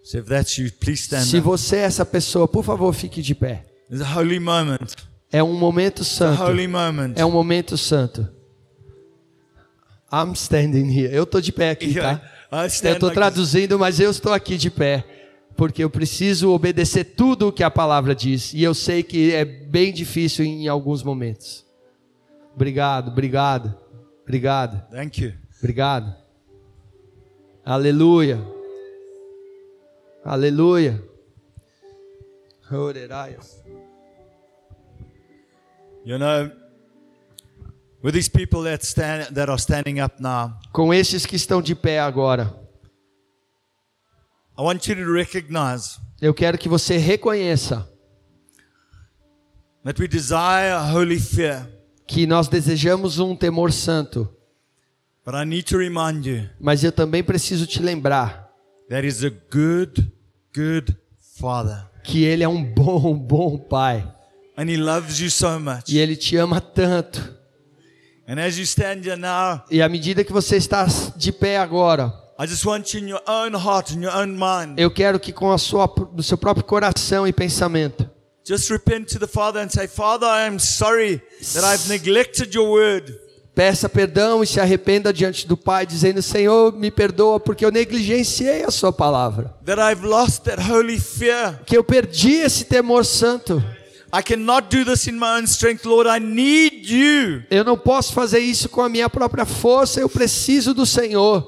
So 0.01 0.17
if 0.17 0.25
that's 0.25 0.57
you, 0.57 0.71
please 0.79 1.03
stand 1.03 1.25
Se 1.25 1.37
up. 1.37 1.45
você 1.45 1.75
é 1.75 1.81
essa 1.81 2.03
pessoa, 2.03 2.47
por 2.47 2.63
favor, 2.63 2.91
fique 2.91 3.21
de 3.21 3.35
pé. 3.35 3.63
It's 3.91 4.01
a 4.01 4.19
holy 4.19 4.39
moment. 4.39 4.95
É 5.35 5.43
um 5.43 5.53
momento 5.53 6.01
santo. 6.05 6.41
É 7.17 7.25
um 7.25 7.31
momento 7.31 7.77
santo. 7.77 8.25
I'm 10.09 10.31
standing 10.31 10.89
here. 10.97 11.13
Eu 11.13 11.23
estou 11.23 11.41
de 11.41 11.51
pé 11.51 11.71
aqui, 11.71 11.93
tá? 11.93 12.21
Eu 12.81 12.93
estou 12.93 13.11
traduzindo, 13.11 13.77
mas 13.77 13.99
eu 13.99 14.09
estou 14.09 14.31
aqui 14.31 14.55
de 14.55 14.69
pé. 14.69 15.03
Porque 15.57 15.83
eu 15.83 15.89
preciso 15.89 16.51
obedecer 16.51 17.03
tudo 17.03 17.49
o 17.49 17.51
que 17.51 17.63
a 17.63 17.69
palavra 17.69 18.15
diz. 18.15 18.53
E 18.53 18.63
eu 18.63 18.73
sei 18.73 19.03
que 19.03 19.33
é 19.33 19.43
bem 19.43 19.91
difícil 19.91 20.45
em 20.45 20.69
alguns 20.69 21.03
momentos. 21.03 21.65
Obrigado, 22.53 23.09
obrigado, 23.09 23.75
obrigado, 24.23 24.89
Thank 24.89 25.21
you. 25.21 25.33
obrigado. 25.59 26.15
Aleluia. 27.65 28.39
Aleluia. 30.23 31.03
Oreraias. 32.71 33.54
You 36.05 36.19
know, 36.19 36.51
with 38.03 38.13
these 38.13 38.29
people 38.29 38.61
that 38.63 38.85
stand 38.85 39.33
that 39.33 39.49
are 39.49 39.57
standing 39.59 39.99
up 39.99 40.21
now, 40.21 40.57
Com 40.71 40.93
esses 40.93 41.25
que 41.25 41.35
estão 41.35 41.61
de 41.61 41.73
pé 41.73 41.99
agora, 41.99 42.53
I 44.57 44.61
want 44.61 44.87
you 44.87 44.95
to 44.95 45.11
recognize 45.11 45.97
eu 46.21 46.33
quero 46.33 46.57
que 46.57 46.69
você 46.69 46.97
reconheça 46.97 47.89
that 49.83 49.99
we 49.99 50.07
desire 50.07 50.71
a 50.71 50.83
holy 50.93 51.19
fear. 51.19 51.67
que 52.07 52.27
nós 52.27 52.47
desejamos 52.47 53.17
um 53.19 53.35
temor 53.35 53.71
santo, 53.71 54.31
But 55.25 55.33
I 55.33 55.43
need 55.43 55.63
to 55.69 55.77
remind 55.79 56.25
you 56.27 56.47
mas 56.59 56.83
eu 56.83 56.91
também 56.91 57.23
preciso 57.23 57.65
te 57.65 57.81
lembrar 57.81 58.51
that 58.89 59.05
is 59.07 59.23
a 59.23 59.31
good, 59.51 60.11
good 60.55 60.95
Father. 61.39 61.83
que 62.03 62.23
Ele 62.23 62.43
é 62.43 62.47
um 62.47 62.63
bom, 62.63 63.17
bom 63.17 63.57
Pai 63.57 64.07
And 64.57 64.69
He 64.69 64.77
loves 64.77 65.19
you 65.19 65.29
so 65.29 65.59
much. 65.59 65.89
e 65.89 65.97
Ele 65.99 66.15
te 66.15 66.37
ama 66.37 66.61
tanto. 66.61 67.33
And 68.27 68.39
as 68.39 68.57
you 68.57 68.63
stand 68.63 69.01
here 69.05 69.15
now, 69.17 69.61
E 69.69 69.81
à 69.81 69.89
medida 69.89 70.23
que 70.23 70.31
você 70.33 70.57
está 70.57 70.87
de 71.15 71.31
pé 71.31 71.57
agora, 71.57 72.11
eu 74.77 74.91
quero 74.91 75.19
que 75.19 75.31
com 75.31 75.51
a 75.51 75.57
sua, 75.57 75.85
o 76.17 76.23
seu 76.23 76.37
próprio 76.37 76.65
coração 76.65 77.27
e 77.27 77.31
pensamento, 77.33 78.09
just 78.47 78.69
repent 78.69 79.07
to 79.11 79.19
the 79.19 79.27
Father 79.27 79.61
and 79.63 79.69
say, 79.69 79.87
Father, 79.87 80.27
I 80.27 80.47
am 80.47 80.59
sorry 80.59 81.21
that 81.53 81.63
I've 81.65 81.87
neglected 81.89 82.53
your 82.55 82.67
word. 82.69 83.13
peça 83.55 83.87
perdão 83.87 84.43
e 84.43 84.47
se 84.47 84.59
arrependa 84.59 85.13
diante 85.13 85.47
do 85.47 85.55
Pai, 85.55 85.85
dizendo: 85.85 86.21
Senhor, 86.21 86.73
me 86.73 86.91
perdoa 86.91 87.39
porque 87.39 87.63
eu 87.65 87.71
negligenciei 87.71 88.63
a 88.63 88.71
Sua 88.71 88.91
palavra, 88.91 89.55
That 89.65 89.79
I've 89.79 90.05
lost 90.05 90.43
that 90.43 90.61
holy 90.61 90.99
fear. 90.99 91.61
que 91.65 91.77
eu 91.77 91.83
perdi 91.83 92.33
esse 92.33 92.65
temor 92.65 93.05
santo. 93.05 93.63
I 94.17 94.21
cannot 94.21 94.69
do 94.69 94.85
this 94.85 95.07
in 95.07 95.19
my 95.19 95.37
own 95.37 95.45
strength, 95.45 95.83
Lord. 95.85 96.07
I 96.07 96.19
need 96.19 96.89
you 96.89 97.43
Eu 97.49 97.65
não 97.65 97.77
posso 97.77 98.13
fazer 98.13 98.39
isso 98.39 98.69
com 98.69 98.81
a 98.81 98.87
minha 98.87 99.09
própria 99.09 99.45
força, 99.45 99.99
eu 99.99 100.07
preciso 100.07 100.73
do 100.73 100.85
Senhor. 100.85 101.45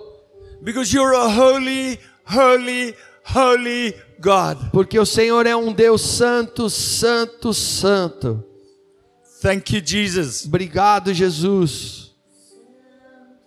because 0.61 0.91
you're 0.93 1.15
a 1.15 1.27
holy, 1.29 1.97
holy, 2.25 2.93
holy 3.23 3.93
God. 4.19 4.57
Porque 4.71 4.99
o 4.99 5.05
Senhor 5.05 5.45
é 5.45 5.55
um 5.55 5.71
Deus 5.71 6.01
santo, 6.01 6.69
santo, 6.69 7.53
santo. 7.53 8.43
Thank 9.41 9.75
you, 9.75 9.81
Jesus. 9.85 10.45
Obrigado, 10.45 11.13
Jesus. 11.13 12.06